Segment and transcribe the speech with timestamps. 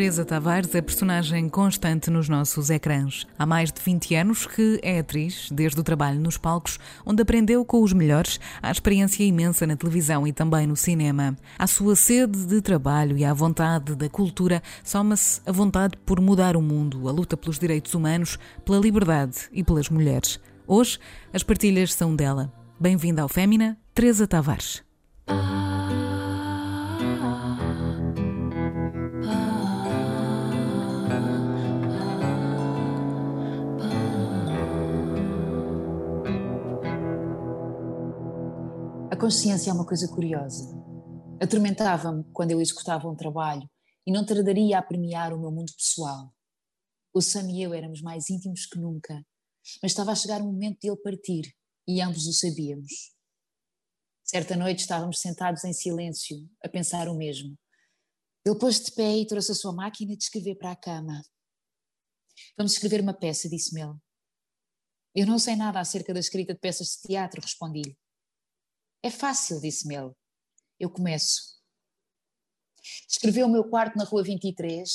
[0.00, 3.26] Teresa Tavares é personagem constante nos nossos ecrãs.
[3.38, 7.62] Há mais de 20 anos que é atriz, desde o trabalho nos palcos, onde aprendeu
[7.66, 11.36] com os melhores a experiência imensa na televisão e também no cinema.
[11.58, 16.56] À sua sede de trabalho e à vontade da cultura soma-se a vontade por mudar
[16.56, 20.40] o mundo, a luta pelos direitos humanos, pela liberdade e pelas mulheres.
[20.66, 20.98] Hoje,
[21.30, 22.50] as partilhas são dela.
[22.80, 24.82] Bem-vinda ao Fémina, Teresa Tavares.
[39.20, 40.74] Consciência é uma coisa curiosa.
[41.42, 43.68] Atormentava-me quando eu executava um trabalho
[44.06, 46.34] e não tardaria a premiar o meu mundo pessoal.
[47.12, 49.22] O Sam e eu éramos mais íntimos que nunca,
[49.82, 51.54] mas estava a chegar o momento de ele partir
[51.86, 53.14] e ambos o sabíamos.
[54.24, 57.58] Certa noite estávamos sentados em silêncio, a pensar o mesmo.
[58.46, 61.22] Ele pôs-se de pé e trouxe a sua máquina de escrever para a cama.
[62.56, 63.98] Vamos escrever uma peça, disse-me ele.
[65.14, 67.98] Eu não sei nada acerca da escrita de peças de teatro, respondi-lhe.
[69.02, 70.12] É fácil, disse-me ele.
[70.78, 71.58] Eu começo.
[73.08, 74.88] Escreveu o meu quarto na Rua 23,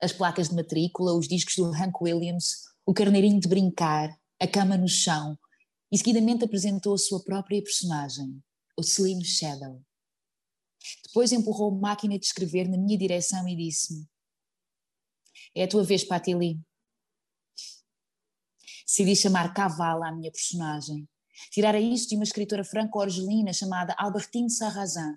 [0.00, 4.08] as placas de matrícula, os discos do Hank Williams, o carneirinho de brincar,
[4.40, 5.38] a cama no chão,
[5.90, 8.42] e seguidamente apresentou a sua própria personagem,
[8.76, 9.82] o Slim Shadow.
[11.04, 14.08] Depois empurrou a máquina de escrever na minha direção e disse-me:
[15.54, 16.60] É a tua vez, Patili.
[18.86, 21.08] Decidi chamar Cavalo à minha personagem.
[21.50, 25.16] Tirara isto de uma escritora franco-argelina chamada Albertine Sarrazin,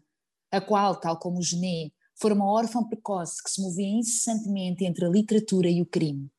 [0.52, 5.10] a qual, tal como Genet, fora uma órfã precoce que se movia incessantemente entre a
[5.10, 6.32] literatura e o crime.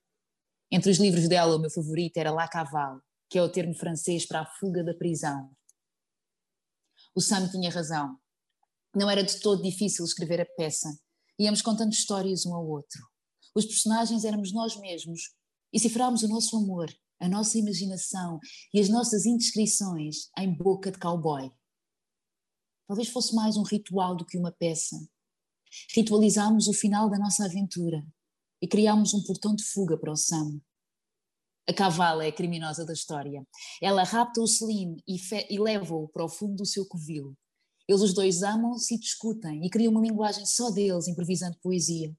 [0.71, 4.27] Entre os livros dela, o meu favorito era La Cavale, que é o termo francês
[4.27, 5.51] para a fuga da prisão.
[7.15, 8.19] O Sam tinha razão.
[8.95, 10.89] Não era de todo difícil escrever a peça.
[11.39, 13.01] Íamos contando histórias um ao outro.
[13.55, 15.35] Os personagens éramos nós mesmos
[15.73, 18.38] e cifrámos o nosso amor, a nossa imaginação
[18.72, 21.50] e as nossas indiscrições em boca de cowboy.
[22.87, 24.97] Talvez fosse mais um ritual do que uma peça.
[25.94, 28.06] Ritualizámos o final da nossa aventura
[28.62, 30.60] e criámos um portão de fuga para o Sam.
[31.69, 33.44] A cavala é a criminosa da história.
[33.83, 35.16] Ela rapta o Slim e,
[35.50, 37.37] e leva-o para o fundo do seu covil.
[37.88, 42.16] Eles os dois amam-se e discutem e criam uma linguagem só deles, improvisando poesia.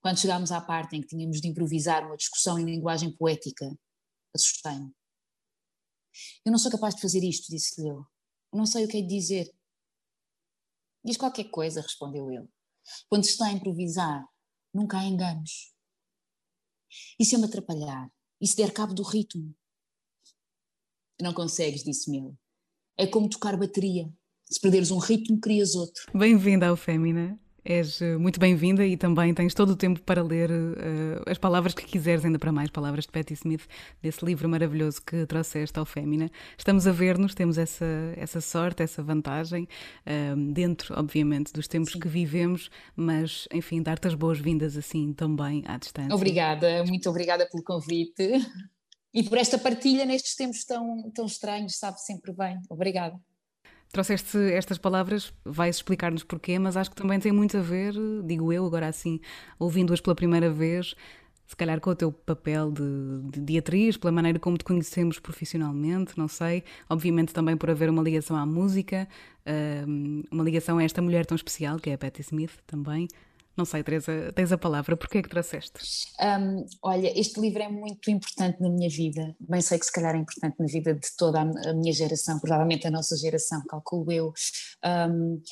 [0.00, 3.70] Quando chegámos à parte em que tínhamos de improvisar uma discussão em linguagem poética,
[4.34, 4.94] assustei-me.
[6.44, 8.06] Eu não sou capaz de fazer isto, disse-lhe eu.
[8.52, 9.52] Não sei o que é de dizer.
[11.04, 12.48] Diz qualquer coisa, respondeu ele.
[13.08, 14.24] Quando se está a improvisar,
[14.74, 15.72] nunca há enganos.
[17.18, 18.10] E se eu me atrapalhar?
[18.40, 19.54] E se der cabo do ritmo?
[21.20, 22.38] Não consegues, disse-me ele.
[22.96, 24.12] É como tocar bateria.
[24.50, 26.10] Se perderes um ritmo, crias outro.
[26.16, 27.38] Bem-vinda ao Fémina.
[27.68, 31.74] És eh, muito bem-vinda e também tens todo o tempo para ler uh, as palavras
[31.74, 33.68] que quiseres, ainda para mais palavras de Patti Smith,
[34.00, 36.30] desse livro maravilhoso que trouxeste ao Fémina.
[36.56, 37.84] Estamos a ver-nos, temos essa,
[38.16, 39.64] essa sorte, essa vantagem,
[40.06, 42.00] uh, dentro, obviamente, dos tempos Sim.
[42.00, 46.14] que vivemos, mas, enfim, dar-te as boas-vindas assim também à distância.
[46.14, 48.32] Obrigada, muito obrigada pelo convite
[49.12, 52.58] e por esta partilha nestes tempos tão, tão estranhos, sabe sempre bem.
[52.70, 53.20] Obrigada.
[53.90, 58.52] Trouxeste estas palavras, vais explicar-nos porquê, mas acho que também tem muito a ver, digo
[58.52, 59.18] eu, agora assim,
[59.58, 60.94] ouvindo-as pela primeira vez,
[61.48, 62.82] se calhar com o teu papel de,
[63.30, 66.62] de, de, atriz, pela maneira como te conhecemos profissionalmente, não sei.
[66.90, 69.08] Obviamente também por haver uma ligação à música,
[70.30, 73.08] uma ligação a esta mulher tão especial, que é a Patti Smith também.
[73.58, 75.80] Não sei, Teresa, tens a palavra, porquê é que trouxeste?
[76.20, 80.14] Um, olha, este livro é muito importante na minha vida, bem sei que se calhar
[80.14, 84.32] é importante na vida de toda a minha geração, provavelmente a nossa geração, calculo eu.
[84.84, 85.42] Um,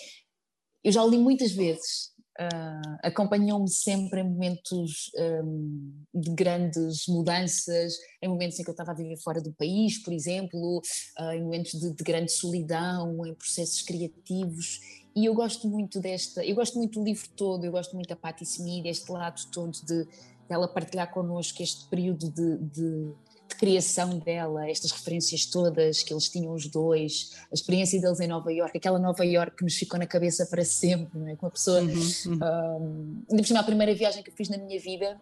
[0.85, 5.11] eu já o li muitas vezes, uh, acompanhou-me sempre em momentos
[5.43, 10.01] um, de grandes mudanças, em momentos em que eu estava a viver fora do país,
[10.01, 10.81] por exemplo,
[11.19, 14.79] uh, em momentos de, de grande solidão, em processos criativos,
[15.17, 18.15] e eu gosto muito desta, eu gosto muito do livro todo, eu gosto muito da
[18.15, 20.09] Patti Smith, este lado todo de, de
[20.47, 23.15] ela partilhar connosco este período de, de,
[23.49, 28.27] de, criação dela, estas referências todas que eles tinham os dois, a experiência deles em
[28.27, 31.37] Nova York, aquela Nova York que nos ficou na cabeça para sempre, não é?
[31.37, 31.81] Com a pessoa.
[31.81, 31.89] Uhum,
[32.27, 32.35] uhum.
[32.35, 35.19] Um, ainda por cima, a primeira viagem que eu fiz na minha vida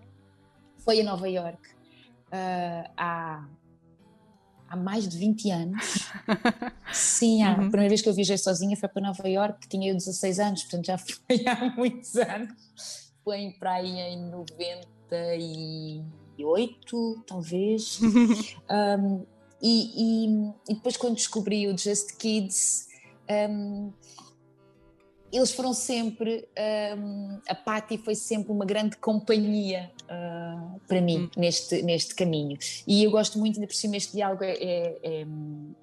[0.79, 1.61] foi a Nova York.
[2.32, 3.46] Uh, há,
[4.75, 6.11] há mais de 20 anos.
[6.93, 7.71] Sim, a uhum.
[7.71, 10.87] primeira vez que eu viajei sozinha foi para Nova York, tinha eu 16 anos, portanto
[10.87, 11.15] já foi
[11.47, 12.53] há muitos anos.
[13.25, 17.99] Foi em praia em 98, talvez.
[18.03, 19.25] um,
[19.62, 20.26] e, e,
[20.69, 22.88] e, depois quando descobri o Just Kids,
[23.50, 23.93] um,
[25.35, 26.49] eles foram sempre,
[26.97, 31.31] um, a Patti foi sempre uma grande companhia uh, para mim hum.
[31.37, 32.57] neste, neste caminho.
[32.87, 35.27] E eu gosto muito, ainda por cima, este diálogo é, é, é,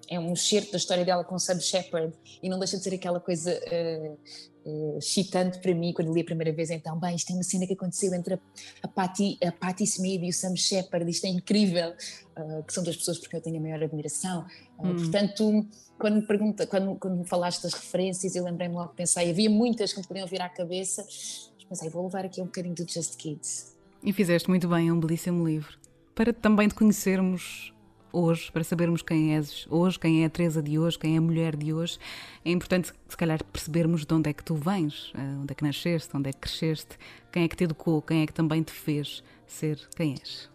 [0.10, 3.20] é um excerto da história dela com Sam Shepard e não deixa de ser aquela
[3.20, 4.18] coisa uh,
[4.66, 6.70] uh, excitante para mim quando li a primeira vez.
[6.70, 8.40] Então, bem, isto é uma cena que aconteceu entre a,
[8.84, 11.94] a, Patti, a Patti Smith e o Sam Shepard, isto é incrível,
[12.38, 14.46] uh, que são duas pessoas porque eu tenho a maior admiração.
[14.78, 14.96] Uh, hum.
[14.96, 15.66] Portanto,
[15.98, 19.94] quando me, pergunta, quando, quando me falaste das referências, eu lembrei-me logo, pensei, havia muitas
[19.94, 23.16] que me podiam vir à cabeça, mas pensei, vou levar aqui um bocadinho do Just
[23.18, 23.76] Kids.
[24.04, 25.80] E fizeste muito bem, é um belíssimo livro.
[26.16, 27.72] Para também te conhecermos
[28.12, 31.22] hoje, para sabermos quem és hoje, quem é a Teresa de hoje, quem é a
[31.22, 31.98] mulher de hoje,
[32.44, 35.64] é importante, se calhar, percebermos de onde é que tu vens, eh, onde é que
[35.64, 36.98] nasceste, onde é que cresceste,
[37.32, 40.50] quem é que te educou, quem é que também te fez ser quem és.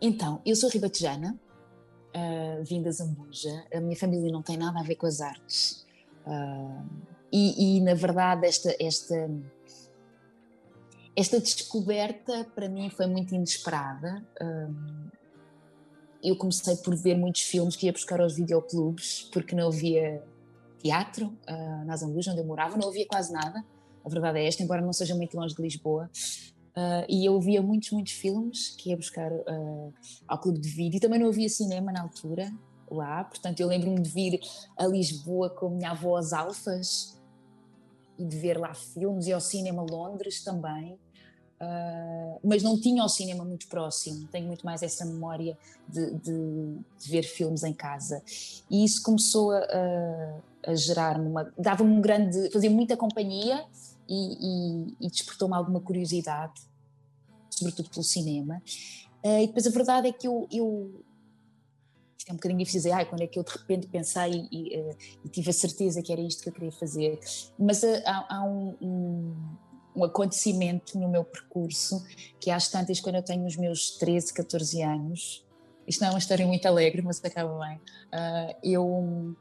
[0.00, 1.38] Então, eu sou ribatejana,
[2.14, 5.86] uh, vim da Zambuja, a minha família não tem nada a ver com as artes.
[6.26, 6.84] Uh,
[7.32, 9.30] e, e, na verdade, esta, esta,
[11.16, 14.24] esta descoberta para mim foi muito inesperada.
[14.40, 15.21] Uh,
[16.22, 20.22] eu comecei por ver muitos filmes que ia buscar aos videoclubes, porque não havia
[20.78, 23.64] teatro uh, na Zambuja, onde eu morava, não havia quase nada.
[24.04, 26.10] A verdade é esta, embora não seja muito longe de Lisboa.
[26.76, 29.92] Uh, e eu via muitos, muitos filmes que ia buscar uh,
[30.26, 31.00] ao clube de vídeo.
[31.00, 32.52] Também não havia cinema na altura
[32.90, 34.40] lá, portanto eu lembro-me de vir
[34.76, 37.20] a Lisboa com a minha avó às Alfas
[38.18, 40.98] e de ver lá filmes e ao cinema Londres também.
[41.62, 45.56] Uh, mas não tinha o cinema muito próximo, tenho muito mais essa memória
[45.88, 48.20] de, de, de ver filmes em casa.
[48.68, 49.62] E isso começou a,
[50.66, 51.52] a gerar-me uma.
[51.56, 52.50] dava-me um grande.
[52.50, 53.64] fazia muita companhia
[54.08, 56.60] e, e, e despertou-me alguma curiosidade,
[57.48, 58.60] sobretudo pelo cinema.
[59.24, 61.04] Uh, e depois a verdade é que eu, eu
[62.28, 64.96] é um bocadinho difícil dizer, ai, quando é que eu de repente pensei e, uh,
[65.24, 67.20] e, tive a certeza que era isto que eu queria fazer.
[67.56, 69.36] Mas há, há um, um,
[69.94, 72.04] um, acontecimento no meu percurso
[72.40, 75.44] que às tantas, quando eu tenho os meus 13, 14 anos,
[75.86, 79.36] isto não é uma história muito alegre, mas acaba bem, uh, eu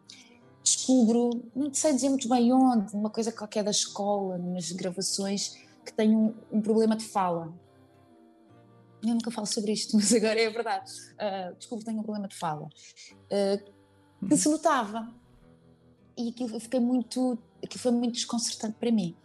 [0.63, 5.93] descubro, não sei dizer muito bem onde, uma coisa qualquer da escola, nas gravações, que
[5.93, 7.53] tenho um, um problema de fala.
[9.01, 10.91] Eu nunca falo sobre isto, mas agora é verdade.
[11.13, 12.67] Uh, descubro que tenho um problema de fala.
[12.67, 15.13] Uh, que se notava.
[16.17, 19.15] E aquilo fiquei muito, aquilo foi muito desconcertante para mim.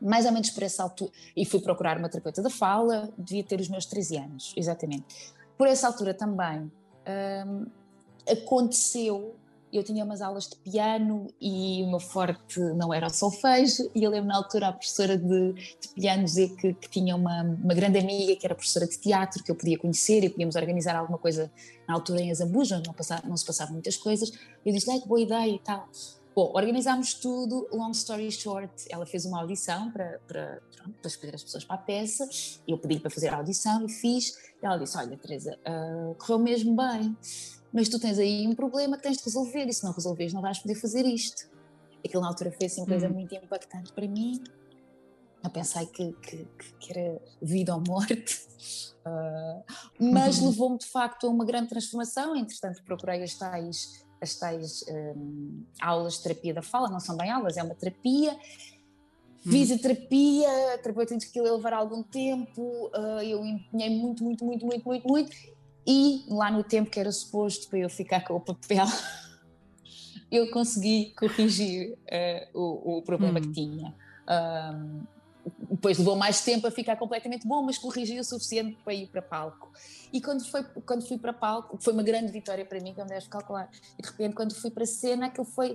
[0.00, 1.10] Mais ou menos por essa altura.
[1.36, 5.34] E fui procurar uma terapeuta da fala, devia ter os meus 13 anos, exatamente.
[5.56, 6.70] Por essa altura também um,
[7.06, 9.34] ah, aconteceu
[9.72, 14.10] eu tinha umas aulas de piano e meu forte não era o solfejo e eu
[14.10, 17.98] lembro na altura a professora de, de piano dizer que, que tinha uma, uma, grande
[17.98, 21.50] amiga que era professora de teatro que eu podia conhecer e podíamos organizar alguma coisa
[21.86, 22.94] na altura em Azambuja, não,
[23.28, 24.32] não se passavam muitas coisas
[24.64, 25.86] eu disse, que boa ideia e tal
[26.38, 31.34] Bom, organizámos tudo, long story short, ela fez uma audição para, para, pronto, para escolher
[31.34, 32.28] as pessoas para a peça,
[32.64, 36.38] eu pedi para fazer a audição e fiz, e ela disse, olha Teresa, uh, correu
[36.38, 37.16] mesmo bem,
[37.72, 40.40] mas tu tens aí um problema que tens de resolver e se não resolveres não
[40.40, 41.50] vais poder fazer isto.
[42.04, 43.14] Aquilo na altura fez assim, uma coisa uhum.
[43.14, 44.40] muito impactante para mim.
[45.42, 46.46] Eu pensei que, que,
[46.78, 48.46] que era vida ou morte,
[49.04, 49.64] uh,
[49.98, 50.50] mas uhum.
[50.50, 52.36] levou-me de facto a uma grande transformação.
[52.36, 57.30] Entretanto, procurei as tais, as tais um, aulas de terapia da fala, não são bem
[57.30, 58.36] aulas, é uma terapia.
[59.42, 64.22] Fiz a terapia, a terapeuta disse que ia levar algum tempo, uh, eu empenhei muito,
[64.22, 65.36] muito, muito, muito, muito, muito,
[65.86, 68.84] e lá no tempo que era suposto para eu ficar com o papel,
[70.30, 73.42] eu consegui corrigir uh, o, o, problema hum.
[73.42, 73.94] que tinha.
[74.28, 75.17] Um,
[75.70, 79.22] depois levou mais tempo a ficar completamente bom, mas corrigi o suficiente para ir para
[79.22, 79.70] palco.
[80.12, 83.28] E quando, foi, quando fui para palco, foi uma grande vitória para mim, como deves
[83.28, 83.70] calcular.
[83.98, 85.72] E de repente, quando fui para a cena, aquilo foi.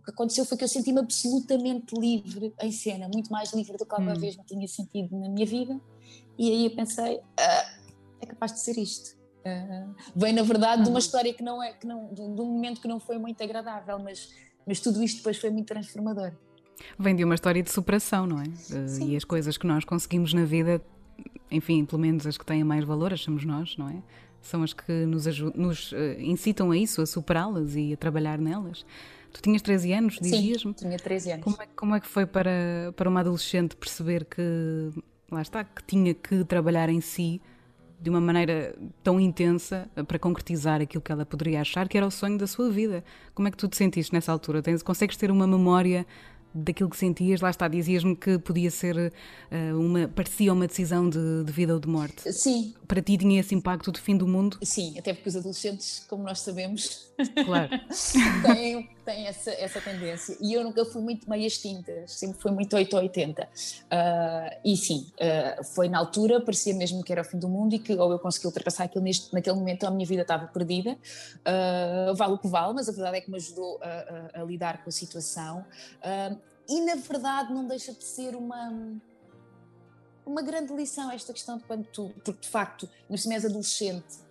[0.00, 3.86] O que aconteceu foi que eu senti-me absolutamente livre em cena, muito mais livre do
[3.86, 4.20] que alguma hum.
[4.20, 5.80] vez me tinha sentido na minha vida.
[6.38, 7.20] E aí eu pensei.
[7.38, 7.84] Ah,
[8.20, 9.16] é capaz de ser isto.
[9.44, 10.98] Uh, vem na verdade de uma uhum.
[10.98, 14.30] história que não é, que não, de um momento que não foi muito agradável, mas,
[14.66, 16.32] mas tudo isto depois foi muito transformador.
[16.98, 18.44] Vem de uma história de superação, não é?
[18.44, 20.82] Uh, e as coisas que nós conseguimos na vida,
[21.50, 24.02] enfim, pelo menos as que têm mais valor, achamos nós, não é?
[24.40, 28.84] São as que nos, nos uh, incitam a isso, a superá-las e a trabalhar nelas.
[29.32, 30.72] Tu tinhas 13 anos, dizias-me?
[30.76, 31.44] Sim, tinha 13 anos.
[31.44, 34.90] Como é, como é que foi para, para uma adolescente perceber que,
[35.30, 37.40] lá está, que tinha que trabalhar em si
[38.00, 42.10] de uma maneira tão intensa para concretizar aquilo que ela poderia achar que era o
[42.10, 43.02] sonho da sua vida.
[43.34, 44.62] Como é que tu te sentiste nessa altura?
[44.62, 46.06] Tens, consegues ter uma memória
[46.54, 51.44] daquilo que sentias, lá está, dizias-me que podia ser uh, uma, parecia uma decisão de,
[51.44, 52.32] de, vida ou de morte.
[52.32, 52.74] Sim.
[52.86, 54.58] Para ti tinha esse impacto de fim do mundo?
[54.62, 57.12] Sim, até porque os adolescentes, como nós sabemos,
[57.44, 57.70] claro.
[58.46, 60.36] têm, têm essa, essa tendência.
[60.40, 63.42] E eu nunca fui muito meias tintas, sempre fui muito 8 ou 80.
[63.42, 63.46] Uh,
[64.64, 67.78] e sim, uh, foi na altura, parecia mesmo que era o fim do mundo e
[67.80, 70.92] que ou eu consegui ultrapassar aquilo neste, naquele momento, a minha vida estava perdida.
[71.40, 74.44] Uh, vale o que vale, mas a verdade é que me ajudou a, a, a
[74.44, 75.64] lidar com a situação.
[75.98, 78.72] Uh, e na verdade não deixa de ser uma
[80.26, 84.24] uma grande lição esta questão de quando tu, porque de facto, no cima és adolescente,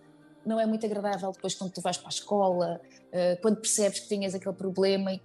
[0.44, 4.08] não é muito agradável depois quando tu vais para a escola, uh, quando percebes que
[4.08, 5.18] tinhas aquele problema.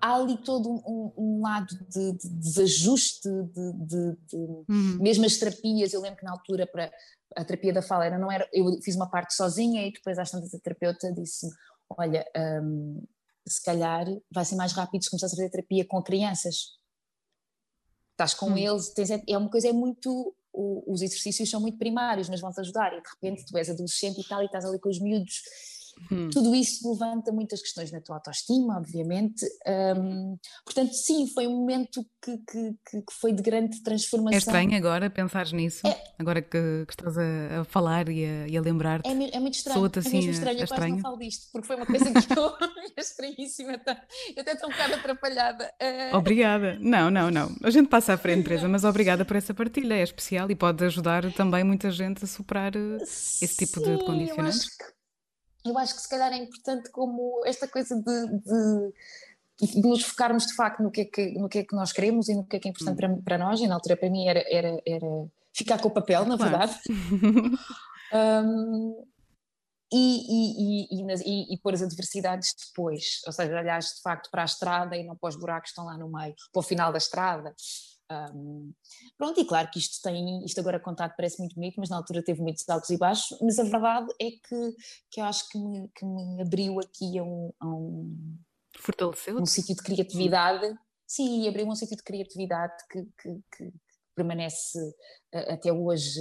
[0.00, 3.72] Há ali todo um, um lado de, de, desajuste, de,
[4.26, 4.98] de uhum.
[5.00, 5.92] mesmo as terapias.
[5.92, 6.92] Eu lembro que na altura, para
[7.34, 10.30] a terapia da fala, era, não era, eu fiz uma parte sozinha e depois às
[10.30, 11.52] tantas a terapeuta disse-me:
[11.88, 12.26] Olha,
[12.62, 13.02] um,
[13.48, 16.76] se calhar vai ser mais rápido se começar a fazer terapia com crianças.
[18.12, 18.56] Estás com hum.
[18.56, 20.34] eles, tens, é uma coisa, é muito.
[20.52, 22.92] os exercícios são muito primários, mas vão-te ajudar.
[22.92, 25.42] E de repente tu és adolescente e tal, e estás ali com os miúdos
[26.10, 26.30] Hum.
[26.30, 29.44] Tudo isso levanta muitas questões na tua autoestima, obviamente.
[29.96, 34.34] Um, portanto, sim, foi um momento que, que, que, foi de grande transformação.
[34.34, 36.50] É estranho agora pensares nisso, é, agora que,
[36.86, 39.08] que, estás a, a falar e a, a lembrar-te.
[39.08, 39.80] É, é, muito estranho.
[39.80, 42.38] Soa-te assim, é mesmo estranho, eu quase não falo disto, porque foi uma coisa que
[42.38, 42.46] eu
[42.96, 43.78] é estranhíssima.
[43.78, 44.00] Tá?
[44.34, 45.72] Eu até estou um bocado atrapalhada.
[45.80, 46.16] Uh...
[46.16, 46.78] Obrigada.
[46.80, 47.54] Não, não, não.
[47.62, 50.84] A gente passa à frente, Teresa, mas obrigada por essa partilha, é especial e pode
[50.84, 54.68] ajudar também muita gente a superar eh, esse tipo sim, de condicionantes.
[55.66, 60.46] Eu acho que se calhar é importante como esta coisa de, de, de nos focarmos
[60.46, 62.56] de facto no que, é que, no que é que nós queremos e no que
[62.56, 63.16] é que é importante hum.
[63.16, 66.24] para, para nós, e na altura para mim era, era, era ficar com o papel,
[66.24, 66.50] na claro.
[66.58, 66.80] verdade.
[68.46, 69.04] um,
[69.92, 74.44] e, e, e, e, pôr as adversidades depois, ou seja, olhares de facto para a
[74.44, 76.98] estrada e não para os buracos que estão lá no meio, para o final da
[76.98, 77.54] estrada.
[78.10, 78.72] Um,
[79.18, 82.22] pronto, e claro que isto tem, isto agora contado parece muito bonito, mas na altura
[82.22, 84.76] teve muitos altos e baixos, mas a verdade é que,
[85.10, 88.38] que eu acho que me, que me abriu aqui a um, a um,
[88.78, 89.38] Fortaleceu?
[89.38, 90.72] um sítio de criatividade,
[91.06, 93.72] sim, abriu um sítio de criatividade que, que, que
[94.14, 94.78] permanece
[95.34, 96.20] uh, até hoje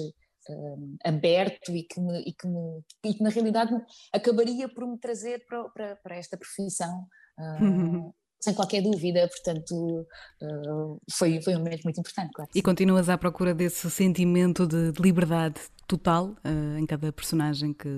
[0.49, 3.73] uh, aberto e que, me, e, que me, e que na realidade
[4.11, 7.07] acabaria por me trazer para, para, para esta profissão.
[7.37, 8.11] Uh,
[8.45, 10.05] sem qualquer dúvida, portanto
[10.41, 12.49] uh, foi, foi um momento muito importante, claro.
[12.53, 17.89] E continuas à procura desse sentimento de, de liberdade total uh, em cada personagem que,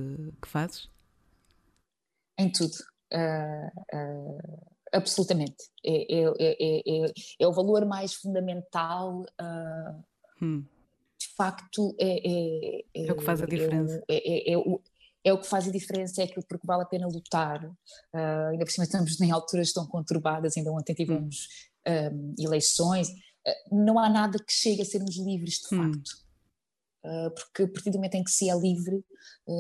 [0.42, 0.89] que fazes?
[2.39, 2.74] Em tudo.
[3.13, 5.66] Uh, absolutamente.
[5.86, 7.12] É, é, é, é,
[7.42, 9.25] é, o valor mais fundamental.
[10.42, 10.63] Hum.
[11.20, 14.01] De facto, é, é, o que faz a diferença.
[14.08, 14.56] é, é,
[15.27, 17.63] é o que faz a diferença, é aquilo porque vale a pena lutar.
[17.65, 21.48] Uh, ainda por cima estamos em alturas tão conturbadas, ainda ontem tivemos
[21.86, 23.10] um, eleições.
[23.10, 25.91] Uh, não há nada que chegue a sermos livres de hum.
[25.91, 26.27] facto.
[27.03, 29.03] Uh, porque a partir do momento em que se é livre,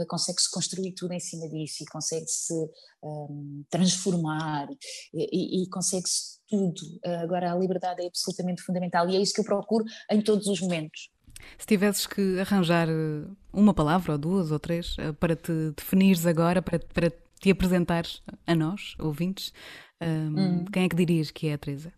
[0.09, 2.53] consegue-se construir tudo em cima disso e consegue-se
[3.01, 4.67] um, transformar
[5.13, 6.81] e, e consegue-se tudo.
[7.23, 10.59] agora, a liberdade é absolutamente fundamental e é isso que eu procuro em todos os
[10.59, 11.09] momentos.
[11.57, 16.25] Se tivesses que arranjar eh, uma palavra, ou duas, ou três, eh, para te definires
[16.25, 19.53] agora, para, para te apresentares a nós, ouvintes,
[20.01, 20.65] um, ehm, hum.
[20.71, 21.93] quem é que dirias que é a Teresa?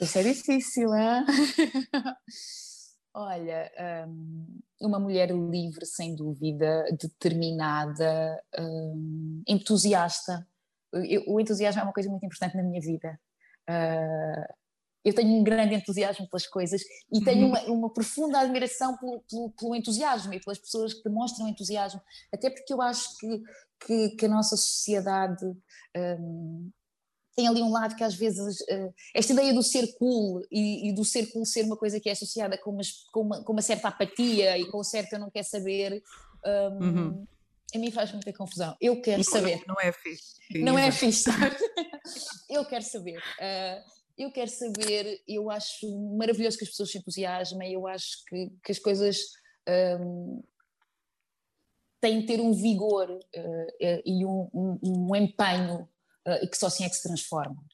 [0.00, 1.24] Isso é difícil, é?
[3.16, 3.70] Olha,
[4.08, 10.46] um, uma mulher livre, sem dúvida, determinada, um, entusiasta.
[10.92, 13.18] Eu, o entusiasmo é uma coisa muito importante na minha vida.
[13.70, 14.54] Uh,
[15.04, 16.82] eu tenho um grande entusiasmo pelas coisas
[17.12, 17.48] e tenho uhum.
[17.48, 22.00] uma, uma profunda admiração pelo, pelo, pelo, entusiasmo e pelas pessoas que demonstram entusiasmo,
[22.32, 23.42] até porque eu acho que,
[23.86, 25.44] que, que a nossa sociedade
[25.96, 26.70] um,
[27.36, 30.94] tem ali um lado que às vezes uh, esta ideia do ser cool e, e,
[30.94, 32.82] do ser cool ser uma coisa que é associada com uma,
[33.12, 36.02] com uma, com uma certa apatia e com o certo eu não quero saber.
[36.46, 37.26] Um, uhum.
[37.74, 38.76] A mim faz muita confusão.
[38.80, 39.60] Eu quero saber.
[39.66, 40.34] Não é fixe.
[40.62, 41.28] Não é fixe,
[42.48, 43.18] Eu quero saber.
[43.18, 48.50] Uh, eu quero saber, eu acho maravilhoso que as pessoas se entusiasmem, eu acho que,
[48.64, 49.18] que as coisas
[50.00, 50.42] um,
[52.00, 55.88] têm de ter um vigor uh, e um, um, um empenho
[56.28, 57.64] uh, que só assim é que se transformam.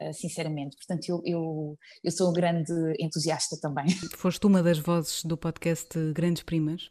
[0.00, 3.88] Uh, sinceramente, portanto, eu, eu, eu sou um grande entusiasta também.
[4.16, 6.90] Foste uma das vozes do podcast Grandes Primas,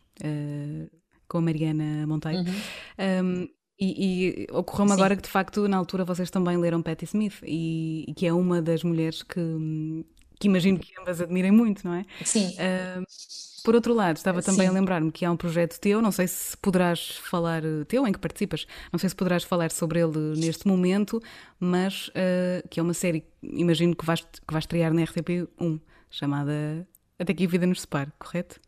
[1.28, 2.40] com a Mariana Monteiro.
[2.40, 3.24] Uhum.
[3.24, 7.36] Um, e, e ocorreu-me agora que de facto na altura vocês também leram Patti Smith
[7.44, 9.40] e, e, que é uma das mulheres que,
[10.40, 12.06] que imagino que ambas admirem muito, não é?
[12.26, 12.54] Sim.
[12.54, 13.04] Uh,
[13.64, 14.68] Por outro lado, estava também Sim.
[14.68, 18.20] a lembrar-me que há um projeto teu, não sei se poderás falar, teu em que
[18.20, 21.22] participas, não sei se poderás falar sobre ele neste momento,
[21.60, 25.80] mas uh, que é uma série, imagino que vais, que vais estrear na RTP1,
[26.10, 26.88] chamada
[27.20, 28.60] Até que a Vida nos Separe, correto?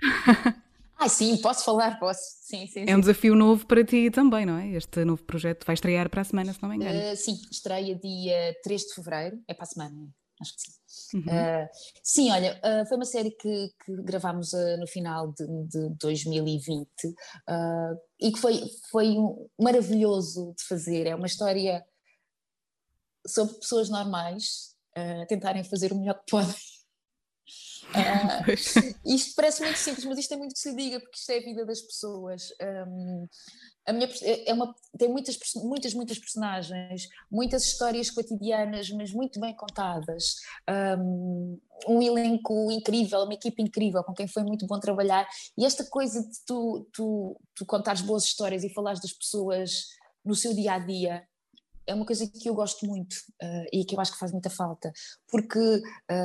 [1.02, 2.20] Ah, sim, posso falar, posso.
[2.42, 4.68] Sim, sim, é um desafio novo para ti também, não é?
[4.68, 6.96] Este novo projeto vai estrear para a semana, se não me engano.
[6.96, 10.08] Uh, sim, estreia dia 3 de fevereiro, é para a semana,
[10.40, 11.16] acho que sim.
[11.16, 11.22] Uhum.
[11.22, 11.68] Uh,
[12.04, 16.88] sim, olha, uh, foi uma série que, que gravámos no final de, de 2020
[18.20, 21.08] e que foi, foi um, maravilhoso de fazer.
[21.08, 21.84] É uma história
[23.26, 24.72] sobre pessoas normais
[25.28, 26.54] tentarem fazer o melhor que podem
[28.42, 31.38] Uh, isto parece muito simples, mas isto é muito que se diga, porque isto é
[31.38, 32.48] a vida das pessoas.
[32.88, 33.28] Um,
[33.86, 39.40] a minha, é, é uma, tem muitas, muitas, muitas personagens, muitas histórias cotidianas, mas muito
[39.40, 40.36] bem contadas.
[40.98, 41.58] Um,
[41.88, 45.28] um elenco incrível, uma equipe incrível, com quem foi muito bom trabalhar.
[45.58, 49.88] E esta coisa de tu, tu, tu contares boas histórias e falares das pessoas
[50.24, 51.26] no seu dia a dia,
[51.86, 54.48] é uma coisa que eu gosto muito uh, e que eu acho que faz muita
[54.48, 54.92] falta,
[55.28, 55.58] porque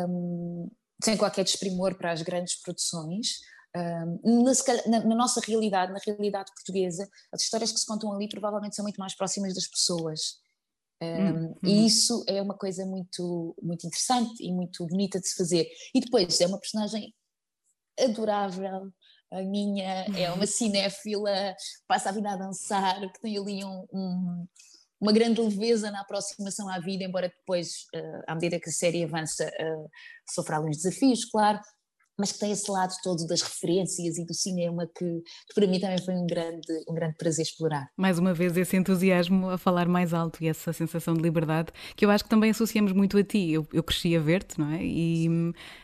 [0.09, 0.69] um,
[1.04, 3.39] sem qualquer desprimor para as grandes produções.
[3.75, 8.75] Um, na, na, nossa realidade, na realidade portuguesa, as histórias que se contam ali provavelmente
[8.75, 10.39] são muito mais próximas das pessoas.
[11.01, 11.86] Um, hum, E uhum.
[11.86, 15.68] isso é uma coisa muito, muito interessante e muito bonita de se fazer.
[15.94, 17.13] E depois é uma personagem
[18.00, 18.92] adorável,
[19.32, 21.56] a minha é uma cinéfila,
[21.88, 24.48] passa a vida a dançar, que tem ali um, um,
[25.00, 29.04] uma grande leveza na aproximação à vida, embora depois, uh, à medida que a série
[29.04, 29.89] avança, uh,
[30.30, 31.60] sofra alguns desafios, claro,
[32.17, 35.05] mas que tem esse lado todo das referências e do cinema que,
[35.48, 37.89] que, para mim também foi um grande, um grande prazer explorar.
[37.96, 42.05] Mais uma vez, esse entusiasmo a falar mais alto e essa sensação de liberdade que
[42.05, 43.51] eu acho que também associamos muito a ti.
[43.51, 44.83] Eu, eu cresci a ver-te, não é?
[44.83, 45.27] E,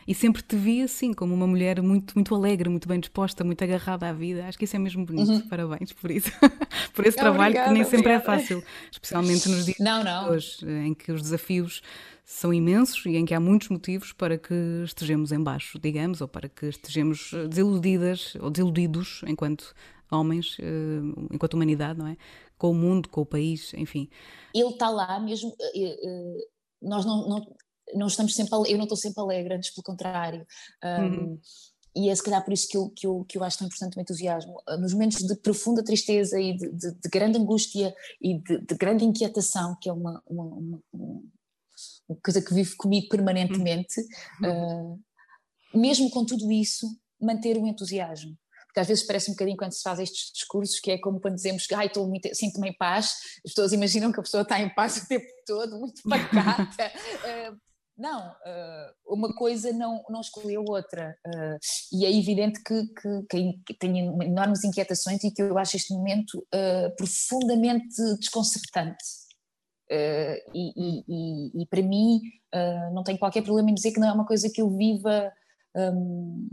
[0.08, 3.62] e sempre te vi assim, como uma mulher muito, muito alegre, muito bem disposta, muito
[3.62, 4.46] agarrada à vida.
[4.46, 5.30] Acho que isso é mesmo bonito.
[5.30, 5.48] Uhum.
[5.48, 6.30] Parabéns por isso,
[6.94, 10.24] por esse trabalho obrigada, que nem sempre é fácil, especialmente nos dias não, não.
[10.24, 11.80] de hoje, em que os desafios
[12.24, 16.28] são imensos e em que há muitos motivos para que estejamos em baixo, digamos, ou
[16.28, 19.74] para que estejamos eh, desiludidas ou desiludidos enquanto
[20.10, 22.16] homens, eh, enquanto humanidade, não é?
[22.56, 24.08] Com o mundo, com o país, enfim.
[24.54, 26.46] Ele está lá mesmo, eh,
[26.80, 27.56] nós não, não,
[27.94, 30.46] não estamos sempre, eu não estou sempre alegre, antes pelo contrário.
[30.82, 31.38] Uhum.
[31.94, 33.98] e é se calhar por isso que eu, que eu, que eu acho tão importante
[33.98, 34.62] o entusiasmo.
[34.80, 39.04] Nos momentos de profunda tristeza e de, de, de grande angústia e de, de, grande
[39.04, 41.22] inquietação, que é uma, uma, uma
[42.22, 44.00] coisa que vive comigo permanentemente,
[44.42, 45.00] uh,
[45.74, 46.86] mesmo com tudo isso,
[47.20, 48.36] manter o entusiasmo.
[48.66, 51.36] Porque às vezes parece um bocadinho quando se faz estes discursos, que é como quando
[51.36, 51.74] dizemos que
[52.34, 53.14] sinto-me em paz,
[53.44, 56.92] as pessoas imaginam que a pessoa está em paz o tempo todo, muito pacata.
[56.92, 57.56] uh,
[57.96, 61.16] não, uh, uma coisa não, não escolheu outra.
[61.92, 62.88] E é evidente que,
[63.30, 66.44] que, que, tenho enormes inquietações e que eu acho este momento
[66.96, 69.23] profundamente desconcertante.
[69.90, 72.22] Uh, e, e, e, para mim
[72.54, 75.30] uh, não tenho qualquer problema em dizer que não é uma coisa que eu viva
[75.76, 76.48] um,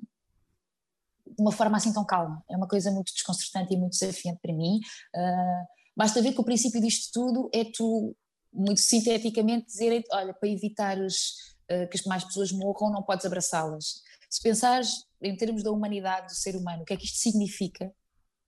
[1.26, 2.44] de uma forma assim tão calma.
[2.50, 4.82] É uma coisa muito desconcertante e muito desafiante para mim.
[5.16, 5.66] Uh,
[5.96, 8.16] basta ver que o princípio disto tudo é tu,
[8.52, 14.02] muito sinteticamente, dizer: olha, para evitar que as mais pessoas morram, não podes abraçá-las.
[14.30, 17.86] Se pensares em termos da humanidade, do ser humano, o que é que isto significa?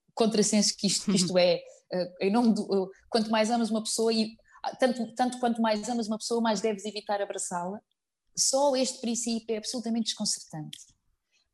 [0.09, 1.61] O contrassenso que isto, que isto é,
[2.29, 4.35] nome do, quanto mais amas uma pessoa e
[4.79, 7.79] tanto, tanto quanto mais amas uma pessoa, mais deves evitar abraçá-la.
[8.35, 10.79] Só este princípio é absolutamente desconcertante.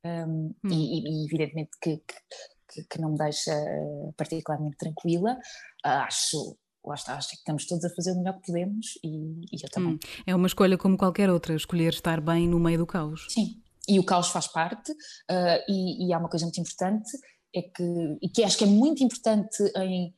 [0.04, 0.70] Um, hum.
[0.72, 1.98] e, e, evidentemente que,
[2.72, 5.34] que, que, não me deixa uh, particularmente tranquila.
[5.86, 6.58] Uh, acho,
[6.90, 9.96] acho, acho que estamos todos a fazer o melhor que podemos e, e eu também.
[9.96, 10.00] Hum.
[10.26, 13.28] É uma escolha como qualquer outra, escolher estar bem no meio do caos.
[13.30, 17.10] Sim, e o caos faz parte, uh, e, e há uma coisa muito importante,
[17.54, 20.14] é que, e que acho que é muito importante em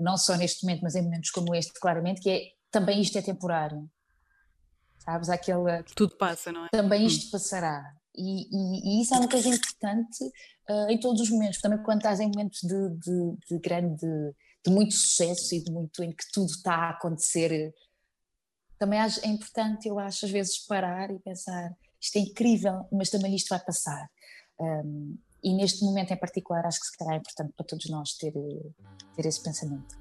[0.00, 3.22] não só neste momento, mas em momentos como este, claramente, que é também isto é
[3.22, 3.88] temporário.
[4.98, 5.28] Sabes?
[5.28, 5.82] Aquela.
[5.94, 6.68] Tudo passa, não é?
[6.70, 7.30] Também isto hum.
[7.30, 7.94] passará.
[8.14, 10.24] E, e, e, isso é uma coisa importante
[10.68, 14.06] uh, em todos os momentos, também quando estás em momentos de, de, de grande,
[14.64, 17.72] de muito sucesso e de muito em que tudo está a acontecer,
[18.78, 23.34] também é importante, eu acho, às vezes parar e pensar isto é incrível, mas também
[23.34, 24.10] isto vai passar.
[24.58, 28.12] Um, e neste momento em particular acho que se calhar é importante para todos nós
[28.14, 28.32] ter,
[29.16, 29.96] ter esse pensamento.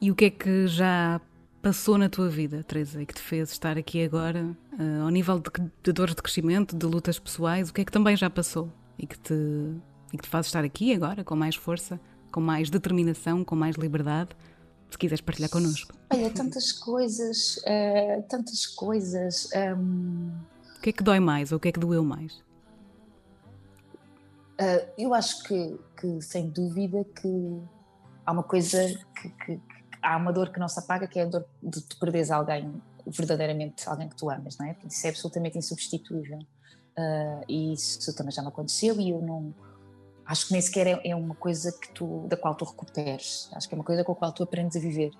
[0.00, 1.20] E o que é que já
[1.62, 5.38] passou na tua vida, Teresa, e que te fez estar aqui agora, uh, ao nível
[5.38, 5.50] de,
[5.82, 9.06] de, dores de crescimento, de lutas pessoais, o que é que também já passou e
[9.06, 9.34] que, te,
[10.12, 11.98] e que te faz estar aqui agora, com mais força,
[12.30, 14.30] com mais determinação, com mais liberdade?
[14.88, 15.92] Se quiseres partilhar connosco.
[16.12, 19.48] Olha, tantas coisas, uh, tantas coisas.
[19.76, 20.30] Um...
[20.76, 22.45] O que é que dói mais ou o que é que doeu mais?
[24.60, 27.62] Uh, eu acho que, que, sem dúvida, que
[28.24, 28.78] há uma coisa
[29.20, 29.60] que, que,
[30.02, 33.86] há uma dor que não se apaga, que é a dor de perderes alguém, verdadeiramente
[33.88, 34.76] alguém que tu amas, não é?
[34.86, 36.38] Isso é absolutamente insubstituível.
[36.98, 39.54] Uh, e isso também já me aconteceu e eu não
[40.24, 43.50] acho que nem sequer é, é, uma coisa que tu, da qual tu recuperes.
[43.52, 45.12] Acho que é uma coisa com a qual tu aprendes a viver.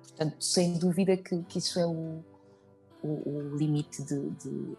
[0.00, 2.24] Portanto, sem dúvida que, que isso é o,
[3.02, 4.76] o, o limite de, de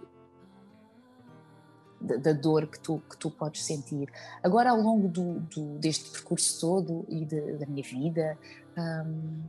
[2.01, 4.09] da, dor que tu, que tu podes sentir.
[4.41, 8.37] Agora, ao longo do, do deste percurso todo e de, da minha vida,
[8.77, 9.43] hum,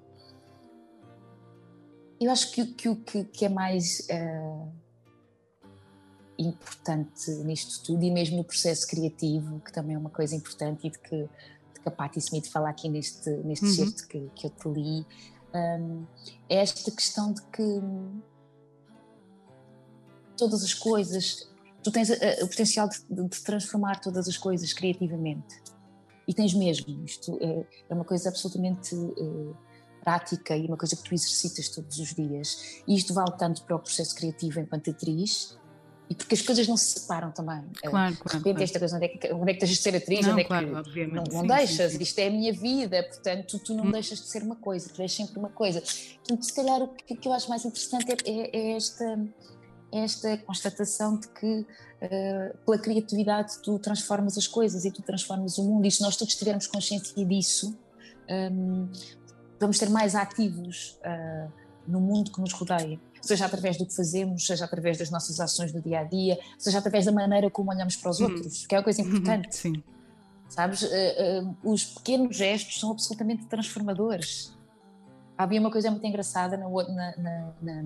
[2.21, 4.73] eu acho que, que o que, que, é mais uh,
[6.39, 10.91] importante nisto tudo, e mesmo no processo criativo, que também é uma coisa importante e
[10.91, 11.17] de que,
[11.75, 13.73] de que a Patti Smith fala aqui neste, neste uhum.
[13.73, 15.07] certo que, que eu te li,
[15.55, 16.07] um,
[16.49, 17.81] é esta questão de que
[20.37, 21.52] todas as coisas
[21.83, 25.63] tu tens a, a, o potencial de, de, transformar todas as coisas criativamente.
[26.27, 27.05] E tens mesmo.
[27.05, 28.95] Isto é, é uma coisa absolutamente
[30.03, 32.83] prática e uma coisa que tu exercitas todos os dias.
[32.87, 35.57] E isto vale tanto para o processo criativo enquanto atriz,
[36.13, 37.65] e porque as coisas não se separam também.
[37.83, 38.29] Eh, claro, claro.
[38.29, 38.63] De repente, claro.
[38.65, 40.27] esta coisa, onde é que, onde é que tens de ser atriz?
[40.27, 41.15] Não, onde é claro, que, obviamente.
[41.15, 42.03] Não, não sim, deixas, sim, sim.
[42.03, 43.91] isto é a minha vida, portanto, tu não hum.
[43.91, 45.81] deixas de ser uma coisa, tu és sempre uma coisa.
[45.81, 49.27] Portanto, se calhar o que, que eu acho mais interessante é, é, é esta
[49.93, 55.65] esta constatação de que uh, pela criatividade tu transformas as coisas e tu transformas o
[55.65, 57.77] mundo e se nós todos tivermos consciência disso
[58.29, 58.89] um, ehm,
[59.61, 61.53] vamos ser mais ativos uh,
[61.87, 65.73] no mundo que nos rodeia seja através do que fazemos, seja através das nossas ações
[65.73, 68.27] do dia a dia, seja através da maneira como olhamos para os uhum.
[68.27, 69.55] outros, que é uma coisa importante.
[69.55, 69.83] Sim.
[70.49, 70.83] Sabes?
[70.83, 70.87] Uh,
[71.45, 74.53] uh, os pequenos gestos são absolutamente transformadores.
[75.39, 77.85] Havia uma coisa muito engraçada na, na, na,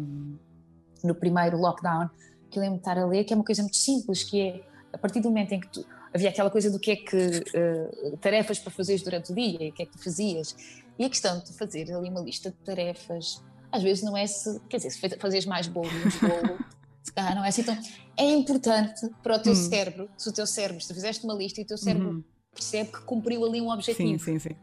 [1.04, 2.08] no primeiro lockdown,
[2.50, 4.62] que eu lembro de estar a ler, que é uma coisa muito simples, que é
[4.92, 8.16] a partir do momento em que tu, havia aquela coisa do que é que uh,
[8.18, 10.56] tarefas para fazeres durante o dia, e o que é que tu fazias,
[10.98, 14.58] e a questão de fazer ali uma lista de tarefas, às vezes não é se,
[14.68, 16.58] quer dizer, se fazes mais bolo, menos bolo,
[17.16, 17.76] ah, não é assim, então
[18.16, 19.56] é importante para o teu hum.
[19.56, 22.24] cérebro, se o teu cérebro, se fizeste uma lista e o teu cérebro uhum.
[22.54, 24.18] percebe que cumpriu ali um objetivo.
[24.18, 24.56] Sim, sim, sim.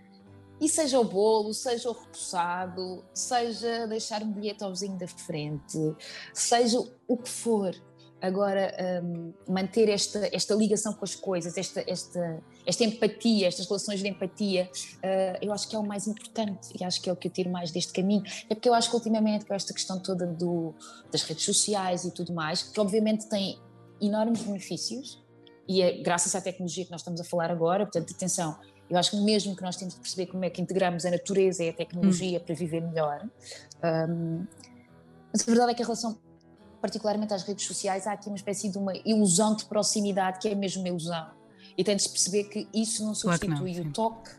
[0.64, 5.78] E seja o bolo, seja o repousado, seja deixar um bilhete ao vizinho da frente,
[6.34, 7.76] seja o que for.
[8.22, 8.74] Agora,
[9.04, 14.08] um, manter esta, esta ligação com as coisas, esta, esta, esta empatia, estas relações de
[14.08, 17.28] empatia, uh, eu acho que é o mais importante e acho que é o que
[17.28, 18.24] eu tiro mais deste caminho.
[18.50, 20.74] É porque eu acho que, ultimamente, com esta questão toda do,
[21.12, 23.60] das redes sociais e tudo mais, que obviamente tem
[24.00, 25.22] enormes benefícios,
[25.68, 28.58] e é graças à tecnologia que nós estamos a falar agora, portanto, atenção,
[28.90, 31.64] eu acho que mesmo que nós temos de perceber como é que integramos a natureza
[31.64, 32.44] e a tecnologia hum.
[32.46, 33.28] para viver melhor.
[33.84, 34.46] Um,
[35.32, 36.18] mas a verdade é que a relação,
[36.82, 40.56] particularmente às redes sociais, há aqui uma espécie de uma ilusão de proximidade que é
[40.56, 41.32] mesmo uma ilusão.
[41.78, 44.30] E tem de se perceber que isso não substitui claro não, o toque,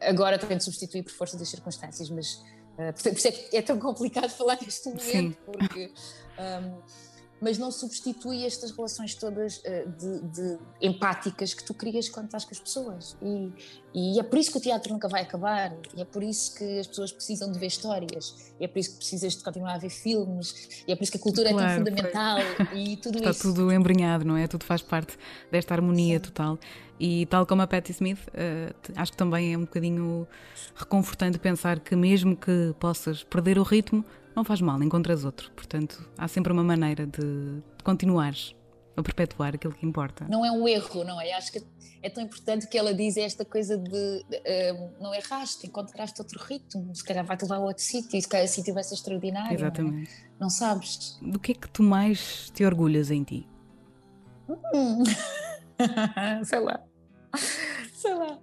[0.00, 2.34] agora tem de substituir por força das circunstâncias, mas
[2.78, 5.36] uh, por isso é que é tão complicado falar neste momento, sim.
[5.44, 5.92] porque.
[6.38, 9.62] Um, mas não substitui estas relações todas uh,
[9.98, 13.16] de, de, empáticas que tu crias quando estás com as pessoas.
[13.22, 13.52] E,
[13.94, 16.78] e, é por isso que o teatro nunca vai acabar, e é por isso que
[16.78, 19.78] as pessoas precisam de ver histórias, e é por isso que precisas de continuar a
[19.78, 22.38] ver filmes, e é por isso que a cultura claro, é tão fundamental
[22.74, 23.38] e tudo Está isso.
[23.38, 24.46] Está tudo embrenhado, não é?
[24.46, 25.18] Tudo faz parte
[25.50, 26.22] desta harmonia Sim.
[26.22, 26.58] total.
[26.98, 30.26] E tal como a Patti Smith, uh, acho que também é um bocadinho
[30.74, 34.04] reconfortante pensar que mesmo que possas perder o ritmo,
[34.36, 35.50] não faz mal, encontras outro.
[35.52, 38.54] Portanto, há sempre uma maneira de, de continuares
[38.94, 40.26] a perpetuar aquilo que importa.
[40.28, 41.32] Não é um erro, não é?
[41.32, 41.62] Acho que
[42.02, 46.94] é tão importante que ela diz esta coisa de uh, não erraste, encontraste outro ritmo,
[46.94, 49.54] se calhar vai-te levar a outro sítio, se calhar esse sítio vai ser extraordinário.
[49.54, 50.10] Exatamente.
[50.32, 51.18] Não, não, sabes?
[51.20, 53.48] Do que é que tu mais te orgulhas em ti?
[54.48, 55.02] Hum.
[56.44, 56.82] Sei lá.
[57.92, 58.38] Sei lá.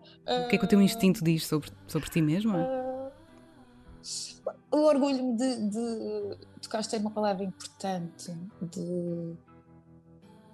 [0.45, 2.57] O que é que o teu instinto diz sobre, sobre ti mesma?
[2.57, 4.32] Uh
[4.71, 9.35] eu orgulho-me de, de tocaste uma palavra importante, de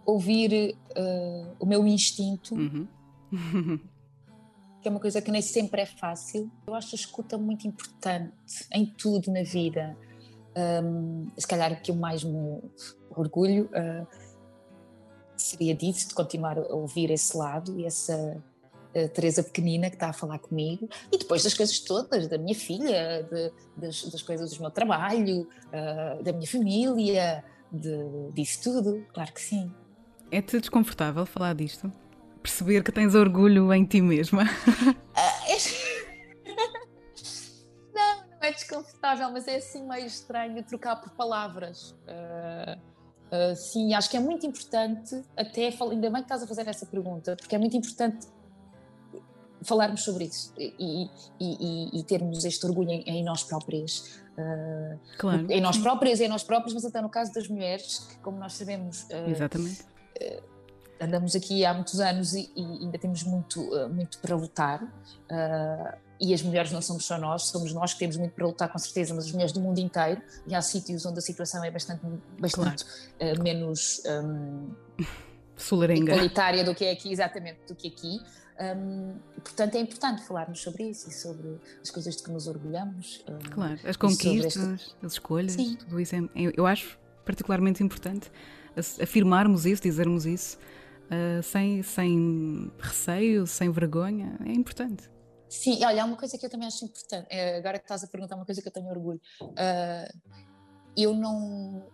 [0.05, 2.87] ouvir uh, o meu instinto, uhum.
[4.81, 6.51] que é uma coisa que nem sempre é fácil.
[6.67, 9.97] Eu acho a escuta muito importante em tudo na vida.
[10.83, 12.61] Um, se calhar o que eu mais me
[13.11, 14.07] orgulho uh,
[15.37, 18.43] seria disso, de continuar a ouvir esse lado e essa
[18.95, 22.55] a Teresa pequenina que está a falar comigo e depois das coisas todas, da minha
[22.55, 29.05] filha, de, das, das, coisas do meu trabalho, uh, da minha família, de, disso tudo,
[29.13, 29.71] claro que sim.
[30.31, 31.91] É-te desconfortável falar disto?
[32.41, 34.43] Perceber que tens orgulho em ti mesma?
[34.43, 35.57] Uh, é...
[37.93, 41.91] não, não é desconfortável, mas é assim meio estranho trocar por palavras.
[42.07, 42.89] Uh,
[43.29, 46.83] Uh, sim, acho que é muito importante, até ainda bem que estás a fazer essa
[46.83, 48.27] pergunta, porque é muito importante
[49.63, 54.19] falarmos sobre isso e, e, e, e termos este orgulho em, em nós próprias.
[54.37, 55.51] Uh, claro.
[55.51, 58.53] Em nós próprias, em nós próprios, mas até no caso das mulheres, que como nós
[58.53, 59.03] sabemos.
[59.03, 59.85] Uh, Exatamente.
[60.99, 64.81] andamos aqui há muitos anos e, ainda temos muito, muito para lutar
[66.19, 68.77] e as mulheres não somos só nós, somos nós que temos muito para lutar com
[68.77, 72.01] certeza, mas as mulheres do mundo inteiro, e há sítios onde a situação é bastante,
[72.37, 72.83] bastante
[73.17, 73.39] claro.
[73.39, 74.69] uh, menos um,
[75.95, 78.19] igualitária do que é aqui, exatamente, do que aqui.
[78.59, 83.23] Um, portanto, é importante falarmos sobre isso e sobre as coisas de que nos orgulhamos.
[83.27, 85.05] Um, claro, as conquistas, esta...
[85.05, 85.75] as escolhas, Sim.
[85.75, 88.29] tudo isso é, eu acho particularmente importante
[89.01, 90.57] afirmarmos isso, dizermos isso,
[91.05, 95.09] uh, sem, sem receio, sem vergonha, é importante.
[95.47, 98.07] Sim, olha, há uma coisa que eu também acho importante, é, agora que estás a
[98.07, 99.19] perguntar uma coisa que eu tenho orgulho.
[99.41, 100.39] Uh,
[100.95, 101.87] eu não.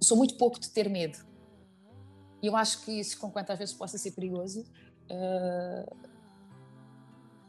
[0.00, 1.18] Sou muito pouco de ter medo.
[2.42, 4.64] Eu acho que isso, com quantas vezes possa ser perigoso,
[5.10, 5.96] uh,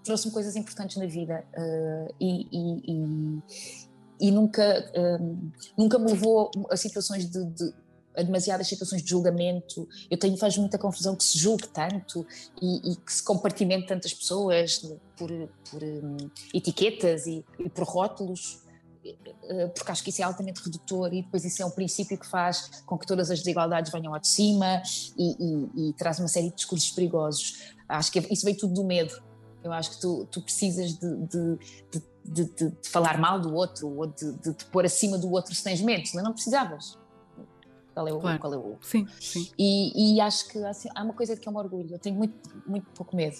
[0.04, 1.46] trouxe-me coisas importantes na vida.
[1.56, 4.92] Uh, e, e, e, e, nunca,
[5.78, 7.74] nunca me levou a situações de, de
[8.16, 9.88] a demasiadas situações de julgamento.
[10.10, 12.26] Eu tenho faz muita confusão que se julgue tanto
[12.62, 14.80] e, e que se compartimente tantas pessoas
[15.18, 15.30] por,
[15.70, 16.18] por um,
[16.54, 18.61] etiquetas e, e, por rótulos,
[19.76, 22.84] porque acho que isso é altamente redutor e depois isso é um princípio que faz
[22.86, 24.82] com que todas as desigualdades venham ao de cima
[25.18, 27.74] e, e traz uma série de discursos perigosos.
[27.90, 29.22] Acho que isso veio tudo do medo.
[29.64, 31.60] Eu acho que tu, tu precisas de, de,
[32.26, 35.82] de, de, falar mal do outro ou de, te pôr acima do outro se tens
[35.82, 37.00] medo, senão não precisavas
[37.94, 38.40] qual é o, claro.
[38.40, 39.52] qual é o sim, sim.
[39.58, 42.16] E, e acho que assim, há uma coisa de que eu me orgulho, eu tenho
[42.16, 42.36] muito,
[42.66, 43.38] muito pouco medo.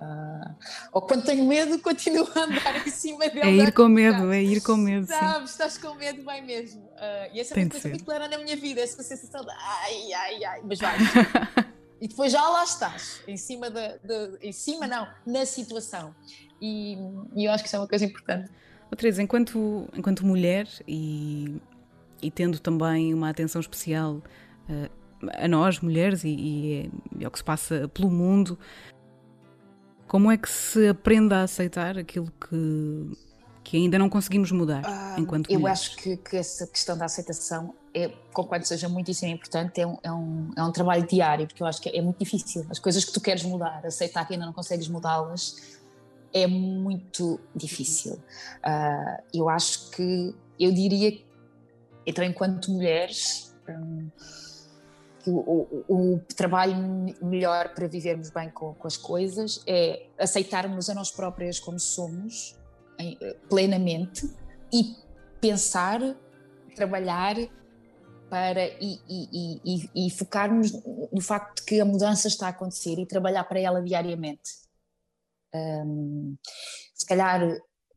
[0.00, 0.54] Uh,
[0.92, 3.40] ou quando tenho medo, continuo a andar em cima dele.
[3.40, 5.06] É ir com medo, é ir com medo.
[5.06, 6.82] Sabes, estás com medo, vai mesmo.
[6.82, 10.12] Uh, e essa é uma coisa muito clara na minha vida, essa sensação de ai,
[10.12, 10.96] ai, ai, mas vai.
[12.00, 13.98] e depois já lá estás, em cima da.
[14.40, 16.14] Em cima, não, na situação.
[16.60, 16.96] E,
[17.34, 18.50] e, eu acho que isso é uma coisa importante.
[18.90, 21.60] Oh, Teresa, enquanto, enquanto mulher e
[22.22, 24.16] e tendo também uma atenção especial
[24.68, 24.90] uh,
[25.34, 28.58] a nós, mulheres, e, e, e ao que se passa pelo mundo,
[30.08, 33.16] como é que se aprende a aceitar aquilo que,
[33.62, 35.80] que ainda não conseguimos mudar ah, enquanto Eu mulheres?
[35.82, 40.12] acho que, que, essa questão da aceitação, é, conquanto seja muitíssimo importante, é um, é,
[40.12, 42.66] um, é um trabalho diário, porque eu acho que é, muito difícil.
[42.70, 45.78] As coisas que tu queres mudar, aceitar que ainda não consegues mudá-las,
[46.32, 48.14] é muito difícil.
[48.14, 51.28] Uh, eu acho que, eu diria que
[52.08, 54.08] então, enquanto mulheres, um,
[55.28, 56.76] o, o, o, trabalho
[57.22, 62.56] melhor para vivermos bem com, com, as coisas é aceitarmos a nós próprias como somos,
[62.98, 64.28] em, plenamente,
[64.72, 64.96] e
[65.40, 66.00] pensar,
[66.74, 67.36] trabalhar
[68.28, 70.72] para e, e, e, e, focarmos
[71.12, 74.50] no facto de que a mudança está a acontecer e trabalhar para ela diariamente.
[75.54, 76.36] Um,
[76.94, 77.40] se calhar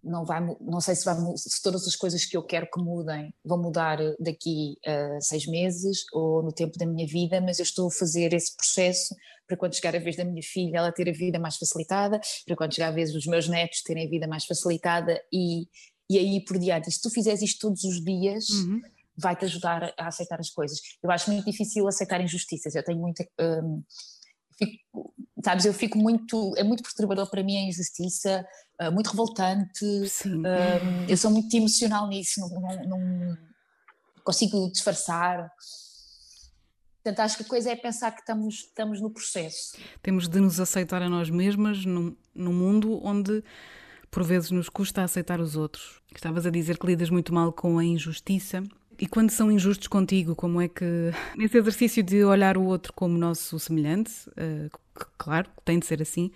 [0.04, 3.34] não vai, não sei se, vai, se todas as coisas que eu quero que mudem
[3.46, 7.88] vão mudar daqui a seis meses ou no tempo da minha vida, mas eu estou
[7.88, 9.16] a fazer esse processo
[9.48, 12.56] para quando chegar a vez da minha filha ela ter a vida mais facilitada, para
[12.56, 15.68] quando chegar a vez dos meus netos terem a vida mais facilitada e,
[16.10, 16.90] e aí por diante.
[16.90, 18.82] E se tu fizeres isto todos os dias, uhum.
[19.18, 20.80] vai-te ajudar a aceitar as coisas.
[21.04, 23.28] Eu acho muito difícil aceitar injustiças, eu tenho muita.
[23.40, 23.84] Um,
[24.58, 28.46] fico, sabes, eu fico muito, é muito perturbador para mim a injustiça,
[28.82, 33.38] uh, muito revoltante, uh, eu sou muito emocional nisso, não, não, não,
[34.24, 35.50] consigo disfarçar.
[37.04, 39.76] Portanto, acho que a coisa é pensar que estamos, estamos no processo.
[40.02, 43.44] Temos de nos aceitar a nós mesmas num, num mundo onde
[44.12, 46.00] por vezes nos custa aceitar os outros.
[46.14, 48.62] Estavas a dizer que lidas muito mal com a injustiça.
[49.00, 53.18] E quando são injustos contigo, como é que, nesse exercício de olhar o outro como
[53.18, 54.70] nosso semelhante, uh,
[55.18, 56.30] claro, tem de ser assim,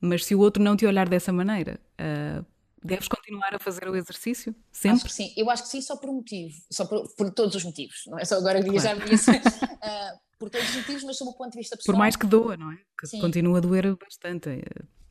[0.00, 2.44] mas se o outro não te olhar dessa maneira, uh,
[2.82, 4.54] deves continuar a fazer o exercício?
[4.72, 4.96] Sempre?
[4.96, 7.54] Acho que sim, eu acho que sim, só por um motivo, só por, por todos
[7.54, 8.80] os motivos, não é só agora claro.
[8.80, 11.94] já disse, uh, por todos os motivos, mas sob o ponto de vista pessoal.
[11.94, 12.78] Por mais que doa, não é?
[12.98, 13.20] Que sim.
[13.20, 14.48] continua a doer bastante.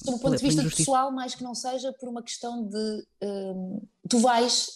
[0.04, 3.06] Sob o ponto de vista pessoal, mais que não seja por uma questão de
[4.10, 4.70] tu vais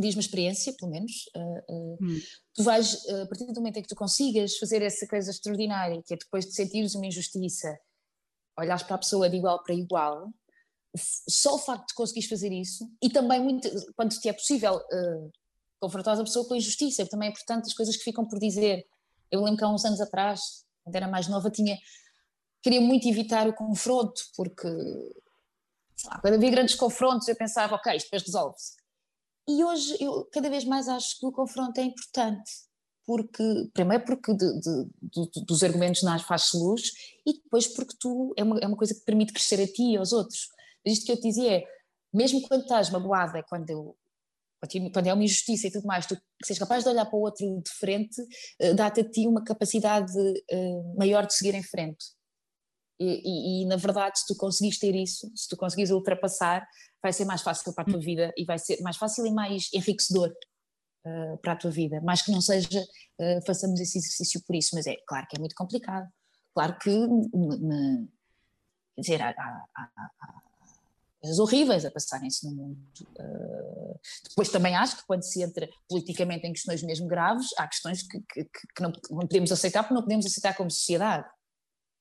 [0.00, 2.20] diz uma experiência, pelo menos, uh, uh, hum.
[2.54, 6.02] tu vais, uh, a partir do momento em que tu consigas fazer essa coisa extraordinária,
[6.06, 7.76] que é depois de sentires uma injustiça,
[8.58, 10.30] olhares para a pessoa de igual para igual,
[11.28, 14.80] só o facto de conseguires fazer isso, e também muito, quando te é possível
[15.80, 18.84] confrontar a pessoa com a injustiça, também é importante as coisas que ficam por dizer.
[19.30, 21.78] Eu lembro que há uns anos atrás, quando era mais nova, tinha,
[22.62, 24.66] queria muito evitar o confronto, porque
[26.04, 28.78] lá, quando havia grandes confrontos eu pensava, ok, isto depois resolve-se
[29.48, 32.50] e hoje eu cada vez mais acho que o confronto é importante,
[33.08, 36.92] porque, primeiro porque de, de, de, dos argumentos nas faz luz
[37.26, 39.96] e depois porque tu é uma, é uma coisa que permite crescer a ti e
[39.96, 40.48] aos outros.
[40.84, 41.64] Isto que eu te dizia é,
[42.12, 43.96] mesmo quando estás magoada, quando eu
[44.92, 47.46] quando é uma injustiça e tudo mais, tu seres capaz de olhar para o outro
[47.46, 52.04] de frente, uh, dá-te a ti uma capacidade uh, maior de seguir em frente.
[52.98, 56.66] E, e, e, na verdade, se tu conseguires ter isso, se tu conseguires ultrapassar,
[57.00, 59.68] vai ser mais fácil para a tua vida e vai ser mais fácil e mais
[59.72, 60.34] enriquecedor
[61.08, 62.00] uh, para a tua vida.
[62.00, 62.86] Mais que não seja,
[63.46, 66.08] façamos esse exercício por isso, mas é claro que é muito complicado.
[66.54, 68.08] Claro que, me, me,
[68.94, 70.42] quer dizer, há, há, há
[71.20, 72.78] coisas horríveis a passarem-se no mundo.
[73.18, 78.02] Uh, depois também acho que quando se entra politicamente em questões mesmo graves, há questões
[78.02, 81.28] que, que, que não, não, podemos aceitar porque não podemos aceitar como sociedade.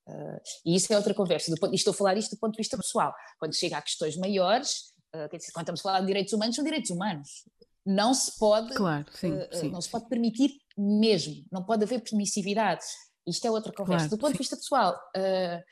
[0.08, 1.52] Uh, e isso é outra conversa.
[1.52, 3.14] Do ponto, estou a falar isto do ponto de vista pessoal.
[3.40, 6.92] Quando chega a questões maiores, uh, quando estamos a falar de direitos humanos, são direitos
[6.92, 7.44] humanos.
[7.90, 9.72] Não se pode, claro, sim, sim.
[9.72, 11.46] não se pode permitir mesmo.
[11.50, 12.84] Não pode haver permissividade.
[13.26, 14.10] Isto é outra conversa.
[14.10, 14.34] Claro, do ponto sim.
[14.34, 15.64] de vista pessoal, é,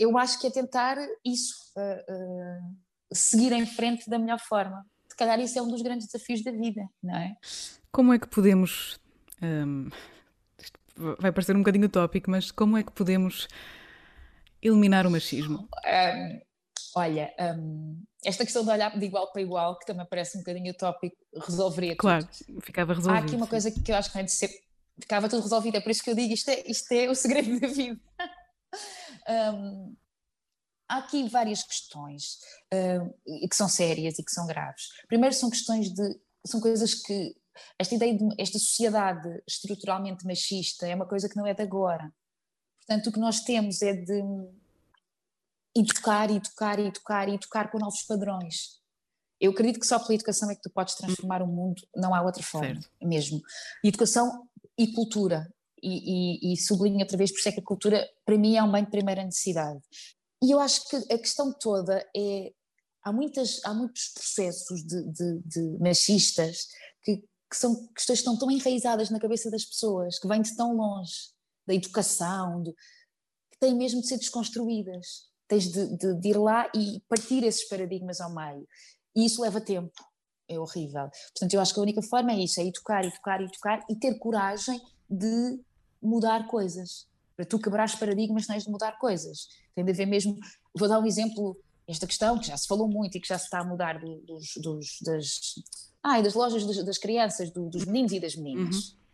[0.00, 1.54] eu acho que é tentar isso,
[3.12, 4.84] seguir em frente da melhor forma.
[5.08, 7.36] Se calhar isso é um dos grandes desafios da vida, não é?
[7.92, 8.98] Como é que podemos.
[9.40, 9.88] Um,
[10.96, 13.46] vai parecer um bocadinho utópico, mas como é que podemos
[14.60, 15.68] eliminar o machismo?
[15.86, 16.40] Um,
[16.96, 20.72] olha, um, esta questão de olhar de igual para igual, que também parece um bocadinho
[20.72, 22.46] utópico, resolveria claro, tudo.
[22.46, 23.22] Claro, ficava resolvido.
[23.22, 24.50] Há aqui uma coisa que eu acho que antes de ser,
[24.98, 27.60] ficava tudo resolvido, é por isso que eu digo isto é, isto é o segredo
[27.60, 28.00] da vida.
[29.28, 29.96] Um,
[30.88, 32.38] há aqui várias questões
[32.72, 34.88] uh, que são sérias e que são graves.
[35.08, 37.34] Primeiro são questões de são coisas que
[37.76, 42.12] esta ideia de esta sociedade estruturalmente machista é uma coisa que não é de agora.
[42.78, 44.22] Portanto, o que nós temos é de
[45.76, 48.80] educar, educar, educar e educar com novos padrões.
[49.40, 52.22] Eu acredito que só pela educação é que tu podes transformar o mundo, não há
[52.22, 52.88] outra forma certo.
[53.02, 53.40] mesmo.
[53.84, 55.46] Educação e cultura
[55.82, 58.62] e, e, e sublinho outra vez, por isso é que a cultura, para mim, é
[58.62, 59.80] um bem de primeira necessidade.
[60.42, 62.52] E eu acho que a questão toda é.
[63.02, 66.66] Há, muitas, há muitos processos de, de, de machistas
[67.04, 70.56] que, que, são questões que estão tão enraizadas na cabeça das pessoas, que vêm de
[70.56, 71.30] tão longe,
[71.64, 75.28] da educação, de, que têm mesmo de ser desconstruídas.
[75.48, 78.66] Tens de, de, de ir lá e partir esses paradigmas ao meio.
[79.14, 79.92] E isso leva tempo,
[80.48, 81.08] é horrível.
[81.32, 84.18] Portanto, eu acho que a única forma é isso: é educar, educar, educar e ter
[84.18, 85.60] coragem de
[86.02, 87.06] mudar coisas.
[87.36, 89.48] Para tu quebrares paradigmas, tens de mudar coisas.
[89.74, 90.36] Tem de haver mesmo.
[90.76, 91.56] Vou dar um exemplo,
[91.86, 94.20] esta questão que já se falou muito e que já se está a mudar do,
[94.22, 95.40] dos, dos, das,
[96.02, 98.76] ah, das lojas dos, das crianças, do, dos meninos e das meninas.
[98.76, 99.05] Uhum.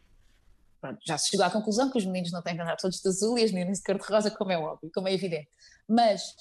[0.83, 3.09] Pronto, já se chegou à conclusão que os meninos não têm que andar todos de
[3.09, 5.49] azul e as meninas de cor-de-rosa, como é óbvio, como é evidente.
[5.89, 6.35] Mas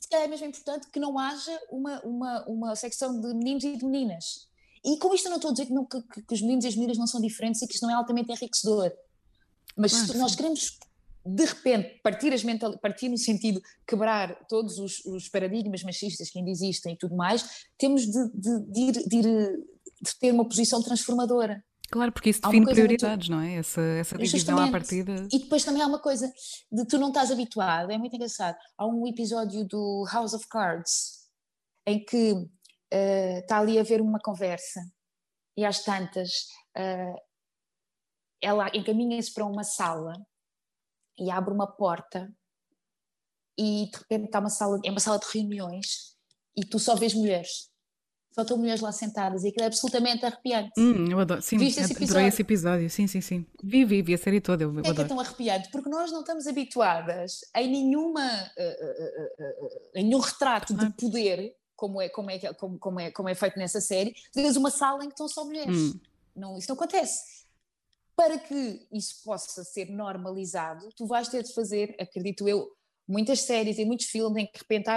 [0.00, 3.76] se calhar é mesmo importante que não haja uma, uma, uma secção de meninos e
[3.76, 4.48] de meninas.
[4.82, 6.68] E com isto eu não estou a dizer que, não, que, que, os meninos e
[6.68, 8.90] as meninas não são diferentes e que isto não é altamente enriquecedor.
[9.76, 10.78] Mas claro, se nós queremos
[11.24, 16.38] de repente partir, as mental, partir no sentido quebrar todos os, os, paradigmas machistas que
[16.38, 19.60] ainda existem e tudo mais, temos de, de, de, ir, de, ir,
[20.00, 21.62] de ter uma posição transformadora.
[21.92, 23.56] Claro, porque isso define prioridades, não é?
[23.56, 25.28] Essa, essa divisão à partida.
[25.30, 26.32] E depois também há uma coisa
[26.72, 28.56] de tu não estás habituado, é muito engraçado.
[28.78, 31.28] Há um episódio do House of Cards
[31.86, 34.80] em que uh, está ali a haver uma conversa
[35.54, 36.30] e às tantas
[36.78, 37.20] uh,
[38.40, 40.14] ela encaminha-se para uma sala
[41.18, 42.34] e abre uma porta
[43.58, 46.16] e de repente está uma sala, é uma sala de reuniões
[46.56, 47.70] e tu só vês mulheres.
[48.32, 50.72] Só estão mulheres lá sentadas e aquilo é absolutamente arrepiante.
[50.78, 52.26] Hum, eu adoro, sim, Viste esse episódio?
[52.26, 53.46] esse episódio, sim, sim, sim.
[53.62, 54.94] Vi, vi, vi a série toda, eu, eu é adoro.
[54.94, 55.70] que é tão arrepiante?
[55.70, 60.88] Porque nós não estamos habituadas em nenhuma, uh, uh, uh, em nenhum retrato claro.
[60.88, 64.56] de poder, como é, como, é, como, como, é, como é feito nessa série, vês
[64.56, 65.76] uma sala em que estão só mulheres.
[65.76, 66.00] Hum.
[66.34, 67.42] Não, isso não acontece
[68.16, 72.70] para que isso possa ser normalizado, tu vais ter de fazer, acredito eu,
[73.06, 74.88] muitas séries e muitos filmes em que de repente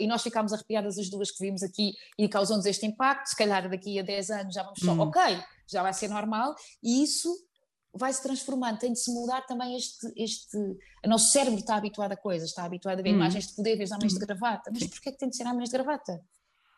[0.00, 3.68] e nós ficámos arrepiadas as duas que vimos aqui e causou-nos este impacto, se calhar
[3.68, 5.00] daqui a 10 anos já vamos só, uhum.
[5.00, 5.22] ok,
[5.66, 7.32] já vai ser normal, e isso
[7.94, 12.12] vai se transformando, tem de se mudar também este, este, o nosso cérebro está habituado
[12.12, 13.16] a coisas, está habituado a ver uhum.
[13.16, 14.18] imagens de poder, ver homens uhum.
[14.18, 16.20] de gravata, mas porquê é que tem de ser homens de gravata?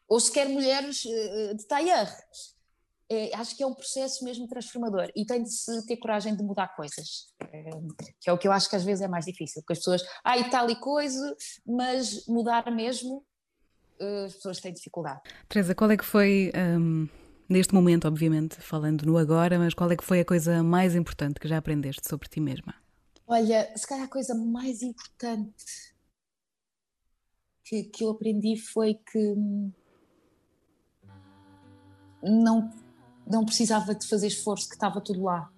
[0.09, 2.09] Ou sequer mulheres uh, de tailleur,
[3.11, 6.43] é, acho que é um processo mesmo transformador e tem de se ter coragem de
[6.43, 7.71] mudar coisas, é,
[8.21, 10.03] que é o que eu acho que às vezes é mais difícil, porque as pessoas,
[10.25, 11.37] ah, e tal e coisa,
[11.67, 13.25] mas mudar mesmo,
[14.01, 15.21] eh, as pessoas têm dificuldade.
[15.49, 17.09] Teresa, qual é que foi, um,
[17.49, 21.39] neste momento, obviamente, falando no agora, mas qual é que foi a coisa mais importante
[21.39, 22.75] que já aprendeste sobre ti mesma?
[23.27, 25.95] Olha, se calhar a coisa mais importante
[27.65, 29.73] que, que eu aprendi foi que hum,
[32.23, 32.71] não
[33.27, 35.49] não precisava de fazer esforço, que estava tudo lá.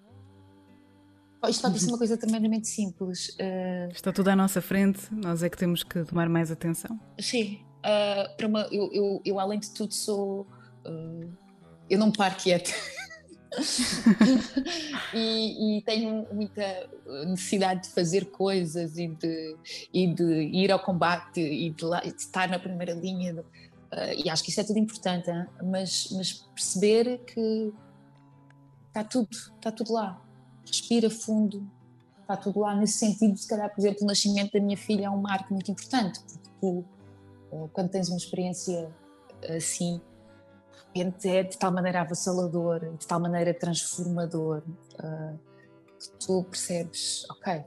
[1.48, 3.28] Isto pode ser uma coisa tremendamente simples.
[3.30, 6.98] Uh, Está tudo à nossa frente, nós é que temos que tomar mais atenção.
[7.20, 10.46] Sim, uh, para uma, eu, eu, eu, além de tudo sou.
[10.84, 11.30] Uh,
[11.88, 12.72] eu não paro quieta.
[15.14, 16.90] e, e, tenho muita
[17.26, 19.56] necessidade de fazer coisas e de,
[19.94, 23.34] e de ir ao combate e de, lá, de estar na primeira linha.
[23.34, 23.44] De,
[24.16, 25.46] e acho que isso é tudo importante, hein?
[25.62, 27.72] mas, mas perceber que
[28.88, 30.20] está tudo, está tudo lá
[30.66, 31.68] respira fundo,
[32.20, 33.36] está tudo lá nesse sentido.
[33.36, 36.50] Se calhar, por exemplo, o nascimento da minha filha é um marco muito importante, porque
[36.60, 36.84] tu,
[37.52, 38.90] eh, quando tens uma experiência
[39.48, 40.00] assim,
[40.92, 44.62] de repente é de tal maneira avassalador, de tal maneira transformador,
[44.94, 45.38] uh,
[45.98, 47.64] que tu percebes, ok,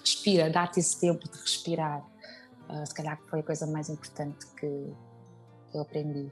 [0.00, 2.04] respira, dá-te esse tempo de respirar.
[2.86, 4.94] Se calhar foi a coisa mais importante que,
[5.72, 6.30] que eu aprendi.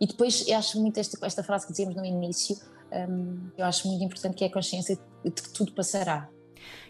[0.00, 2.56] E depois eu acho muito esta, esta frase que dizíamos no início,
[2.92, 6.28] um, eu acho muito importante que é a consciência de que tudo passará.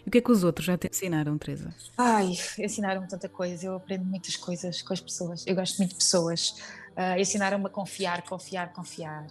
[0.05, 1.73] E o que é que os outros já te ensinaram, Teresa?
[1.97, 5.97] Ai, ensinaram-me tanta coisa, eu aprendo muitas coisas com as pessoas, eu gosto muito de
[5.97, 6.55] pessoas.
[6.91, 9.27] Uh, ensinaram-me a confiar, confiar, confiar.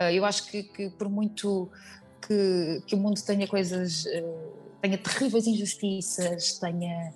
[0.00, 1.70] Uh, eu acho que, que por muito
[2.26, 4.52] que, que, o mundo tenha coisas, uh,
[4.86, 7.12] tenha terríveis injustiças, tenha,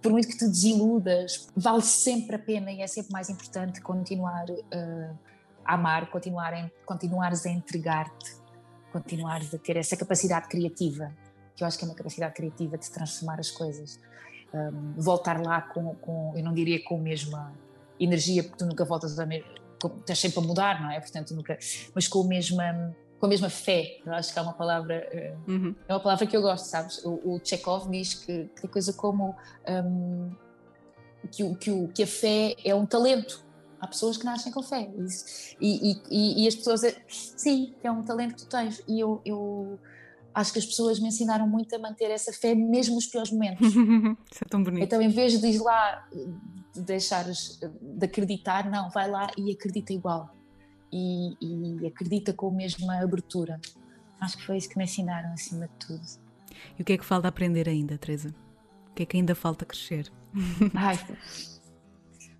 [0.00, 4.46] por muito que te desiludas, vale sempre a pena e é sempre mais importante continuar
[5.64, 8.32] a amar, continuar em, continuares a entregar-te,
[8.90, 11.14] continuares a ter essa capacidade criativa,
[11.54, 14.00] que eu acho que é uma capacidade criativa de transformar as coisas.
[14.54, 17.52] Um, voltar lá com, com, eu não diria com a mesma
[18.00, 19.46] energia, porque tu nunca voltas a mesma,
[20.00, 20.98] estás sempre a mudar, não é?
[21.00, 21.58] Portanto, nunca,
[21.94, 25.50] mas com a mesma com a mesma fé, eu acho que é uma palavra uh,
[25.50, 25.74] uhum.
[25.88, 27.04] é uma palavra que eu gosto, sabes?
[27.04, 29.34] O, o Chekhov diz que, que coisa como
[29.68, 30.30] um,
[31.30, 33.48] que, que, que a fé é um talento
[33.80, 34.90] Há pessoas que nascem com fé.
[35.60, 36.82] E, e, e, as pessoas.
[37.08, 38.82] Sim, é um talento que tu tens.
[38.88, 39.78] E eu, eu
[40.34, 43.68] acho que as pessoas me ensinaram muito a manter essa fé, mesmo nos piores momentos.
[43.70, 44.82] Isso é tão bonito.
[44.82, 46.08] Então, em vez de ir lá,
[46.74, 50.34] de deixares de acreditar, não, vai lá e acredita igual.
[50.92, 53.60] E, e acredita com a mesma abertura.
[54.20, 56.02] Acho que foi isso que me ensinaram, acima de tudo.
[56.78, 58.34] E o que é que falta aprender ainda, Teresa?
[58.90, 60.10] O que é que ainda falta crescer?
[60.74, 60.98] Ai,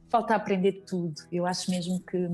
[0.08, 1.14] falta aprender tudo.
[1.30, 2.28] Eu acho mesmo que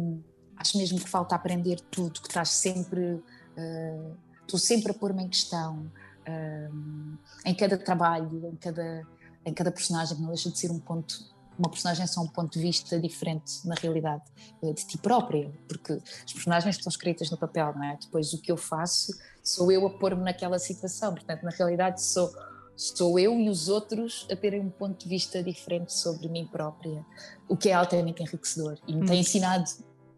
[0.56, 5.28] acho mesmo que falta aprender tudo, que estás sempre uh, estou sempre a pôr-me em
[5.28, 5.90] questão
[6.28, 9.06] uh, em cada trabalho, em cada
[9.46, 12.52] em cada personagem, não deixa de ser um ponto uma personagem é só um ponto
[12.52, 14.22] de vista diferente na realidade
[14.62, 17.96] eh, de ti própria, porque as personagens estão escritas no papel, não é?
[18.00, 22.32] Depois o que eu faço sou eu a pôr-me naquela situação, portanto, na realidade sou
[22.76, 27.06] sou eu e os outros a terem um ponto de vista diferente sobre mim própria,
[27.48, 29.70] o que é altamente enriquecedor e me tem ensinado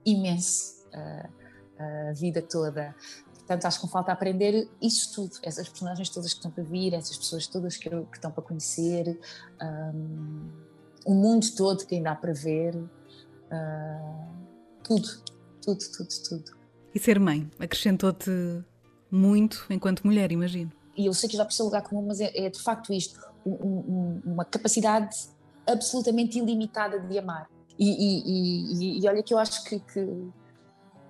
[0.07, 1.29] imenso a,
[2.09, 2.95] a vida toda.
[3.35, 6.95] Portanto, acho que me falta aprender isso tudo, essas personagens todas que estão para vir,
[6.95, 9.21] essas pessoas todas que, que estão para conhecer,
[9.63, 10.51] um,
[11.07, 12.89] o mundo todo que ainda há para ver, uh,
[14.83, 15.09] tudo,
[15.63, 16.57] tudo, tudo, tudo.
[16.95, 18.31] E ser mãe acrescentou-te
[19.11, 22.49] muito enquanto mulher, imagino e eu sei que já por lugar comum, mas é, é
[22.49, 25.15] de facto isto, um, um, uma capacidade
[25.67, 27.49] absolutamente ilimitada de amar.
[27.79, 30.31] E, e, e, e olha que eu acho que, que,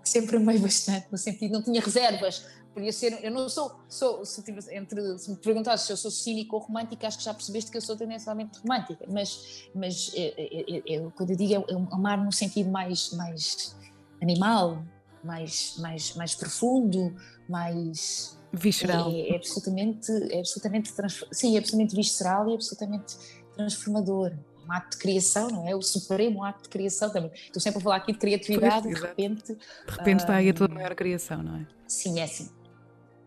[0.02, 2.44] sempre amei bastante, no sentido, não tinha reservas,
[2.76, 6.54] podia ser, eu não sou, sou se, entre, se me perguntasse se eu sou cínica
[6.54, 10.76] ou romântica, acho que já percebeste que eu sou tendencialmente romântica, mas, mas é, é,
[10.76, 13.74] é, é quando eu digo é, é amar num sentido mais, mais
[14.20, 14.84] animal,
[15.24, 17.16] mais, mais, mais profundo,
[17.48, 19.10] mais visceral.
[19.10, 20.92] É, é absolutamente, é absolutamente
[21.32, 23.16] sim, é absolutamente visceral e absolutamente
[23.56, 24.34] transformador.
[24.68, 25.76] Um ato de criação, não é?
[25.76, 27.30] O supremo ato de criação também.
[27.32, 29.54] Estou sempre a falar aqui de criatividade, pois, de repente.
[29.54, 31.66] De repente está aí a tua maior criação, não é?
[31.86, 32.50] Sim, é assim.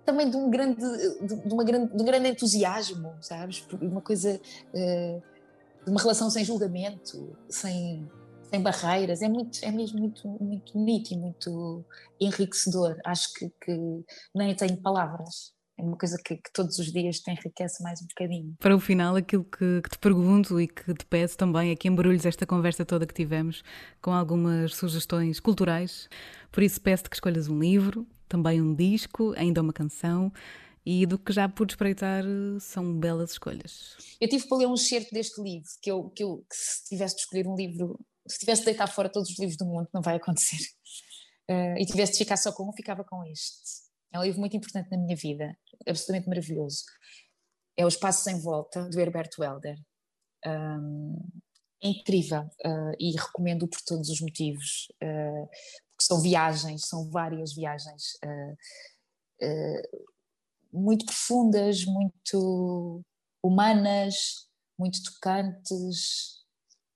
[0.09, 3.63] Também de um grande, de, uma grande, de um grande entusiasmo, sabes?
[3.79, 4.41] Uma coisa,
[4.73, 5.21] uh,
[5.85, 8.09] uma relação sem julgamento, sem
[8.49, 11.85] sem barreiras, é, muito, é mesmo muito, muito bonito e muito
[12.19, 12.97] enriquecedor.
[13.05, 14.03] Acho que, que
[14.33, 15.53] nem tenho palavras.
[15.77, 18.55] É uma coisa que, que, todos os dias te enriquece mais um bocadinho.
[18.59, 21.87] Para o final, aquilo que, que, te pergunto e que te peço também é que
[21.87, 23.63] embrulhes esta conversa toda que tivemos
[24.01, 26.09] com algumas sugestões culturais.
[26.51, 30.31] Por isso, peço-te que escolhas um livro, também um disco, ainda uma canção.
[30.85, 32.23] E do que já pude espreitar,
[32.61, 33.97] são belas escolhas.
[34.19, 37.15] Eu tive para ler um excerto deste livro, que eu, que eu que se tivesse
[37.15, 37.99] de escolher um livro
[38.29, 40.63] se tivesse de deitar fora todos os livros do mundo, não vai acontecer.
[41.49, 43.89] Uh, e tivesse de ficar só com um, ficava com este.
[44.13, 45.57] É um livro muito importante na minha vida,
[45.87, 46.83] absolutamente maravilhoso.
[47.77, 49.77] É O Espaço Sem Volta, do Herberto Helder.
[50.45, 51.17] Um,
[51.81, 54.87] é incrível uh, e recomendo por todos os motivos.
[55.01, 55.47] Uh,
[55.99, 60.05] que são viagens, são várias viagens uh, uh,
[60.71, 63.03] muito profundas, muito
[63.43, 64.47] humanas,
[64.77, 66.39] muito tocantes,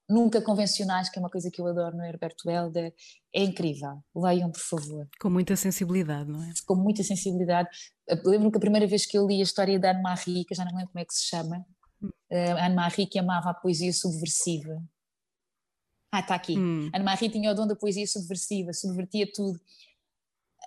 [0.10, 2.94] nunca convencionais, que é uma coisa que eu adoro no Herberto Helder.
[3.36, 4.02] É incrível.
[4.16, 5.08] Leiam, por favor.
[5.20, 6.54] Com muita sensibilidade, não é?
[6.66, 7.70] Com muita sensibilidade.
[8.26, 10.64] Lembro-me que a primeira vez que eu li a história da Anne-Marie, que eu já
[10.64, 11.66] não lembro como é que se chama,
[12.02, 12.10] hum.
[12.32, 14.82] Anne-Marie que amava a poesia subversiva.
[16.14, 16.56] Ah, está aqui.
[16.56, 16.92] Hum.
[16.94, 19.60] Anne-Marie tinha o dom da poesia subversiva, subvertia tudo.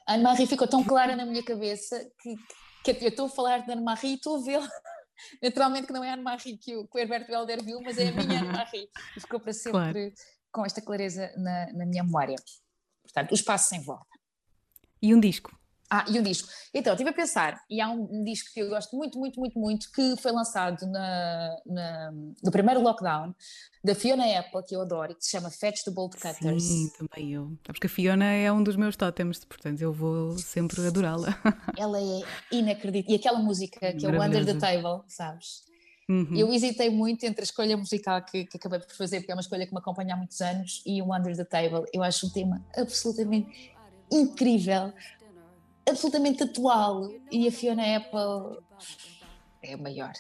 [0.05, 2.35] Anne-Marie ficou tão clara na minha cabeça que,
[2.83, 4.69] que eu estou a falar de Anne-Marie e estou a vê-la
[5.41, 8.09] Naturalmente que não é a Anne-Marie que o, que o Herberto Helder viu, mas é
[8.09, 8.91] a minha Anne-Marie.
[9.17, 10.13] E ficou para sempre claro.
[10.51, 12.35] com esta clareza na, na minha memória.
[13.05, 14.05] Portanto, o espaço sem volta.
[15.01, 15.57] E um disco?
[15.91, 16.49] Ah, e um disco.
[16.75, 19.91] Então, estive a pensar, e há um, disco que eu gosto muito, muito, muito, muito,
[19.93, 22.13] que foi lançado na, na,
[22.43, 23.35] no primeiro lockdown,
[23.85, 26.65] da Fiona Apple, que eu adoro, e que se chama Fetch the Bolt Cutters.
[26.65, 27.57] Sim, também eu.
[27.63, 31.29] Porque a Fiona é um dos meus tótems, portanto eu vou sempre adorá-la.
[31.79, 33.15] Ela é inacreditável.
[33.15, 35.67] E aquela música que é o Under the Table, sabes?
[36.09, 36.37] Uhum.
[36.37, 39.41] Eu hesitei muito entre a escolha musical que, que, acabei por fazer, porque é uma
[39.41, 41.85] escolha que me acompanha há muitos anos, e o Under the Table.
[41.93, 43.73] Eu acho um tema absolutamente
[44.11, 44.93] incrível,
[45.89, 48.59] absolutamente atual e a Fiona Apple
[49.63, 50.13] é a maior.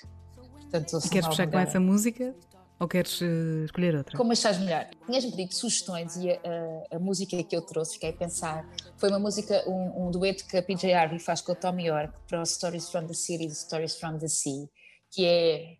[0.70, 2.34] Portanto, queres fechar com essa música?
[2.78, 4.16] Ou queres uh, escolher outra?
[4.18, 4.86] Como achas melhor?
[5.06, 9.08] Tinhas-me pedido sugestões e a, a, a, música que eu trouxe, fiquei a pensar, foi
[9.08, 12.42] uma música, um, um, dueto que a PJ Harvey faz com o Tommy York para
[12.42, 14.68] o Stories from the City Stories from the Sea,
[15.10, 15.76] que é,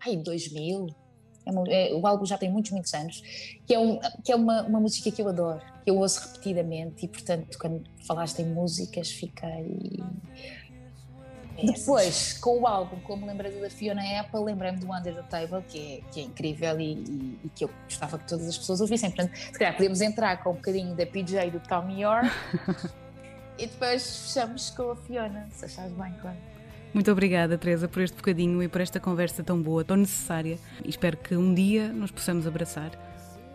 [0.00, 0.86] ai, 2000,
[1.46, 3.22] é, é, o álbum já tem muitos, muitos anos,
[3.66, 7.04] que é, um, que é uma, uma música que eu adoro, que eu ouço repetidamente
[7.04, 10.02] e, portanto, quando falaste em músicas, fiquei.
[11.62, 15.78] Depois, com o álbum, como lembrei da Fiona Apple, lembrei-me do Under the Table, que
[15.78, 19.10] é, que é incrível e, e, e, que eu gostava que todas as pessoas ouvissem.
[19.10, 22.30] Portanto, se calhar podemos entrar com um bocadinho da PJ do Tommy York
[23.58, 26.38] e depois fechamos com a Fiona, se achares bem, claro.
[26.92, 30.58] Muito obrigada, Teresa, por este bocadinho e por esta conversa tão boa, tão necessária.
[30.84, 32.90] E espero que um dia nos possamos abraçar.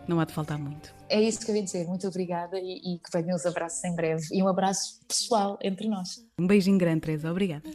[0.08, 0.94] Não há de faltar muito.
[1.08, 1.86] É isso que eu ia dizer.
[1.86, 4.22] Muito obrigada e, e que venham os abraços em breve.
[4.32, 6.24] E um abraço pessoal entre nós.
[6.38, 7.30] Um beijinho grande, Teresa.
[7.30, 7.68] Obrigada.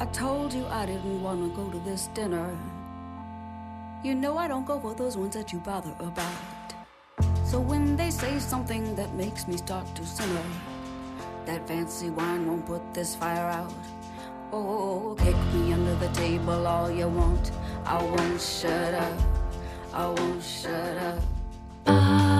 [0.00, 2.83] I told you I didn't want to go to this dinner.
[4.04, 6.74] You know I don't go for those ones that you bother about.
[7.46, 10.44] So when they say something that makes me start to simmer,
[11.46, 13.72] that fancy wine won't put this fire out.
[14.52, 17.50] Oh, kick me under the table all you want.
[17.86, 19.18] I won't shut up.
[19.94, 21.22] I won't shut up.
[21.86, 22.34] Ah.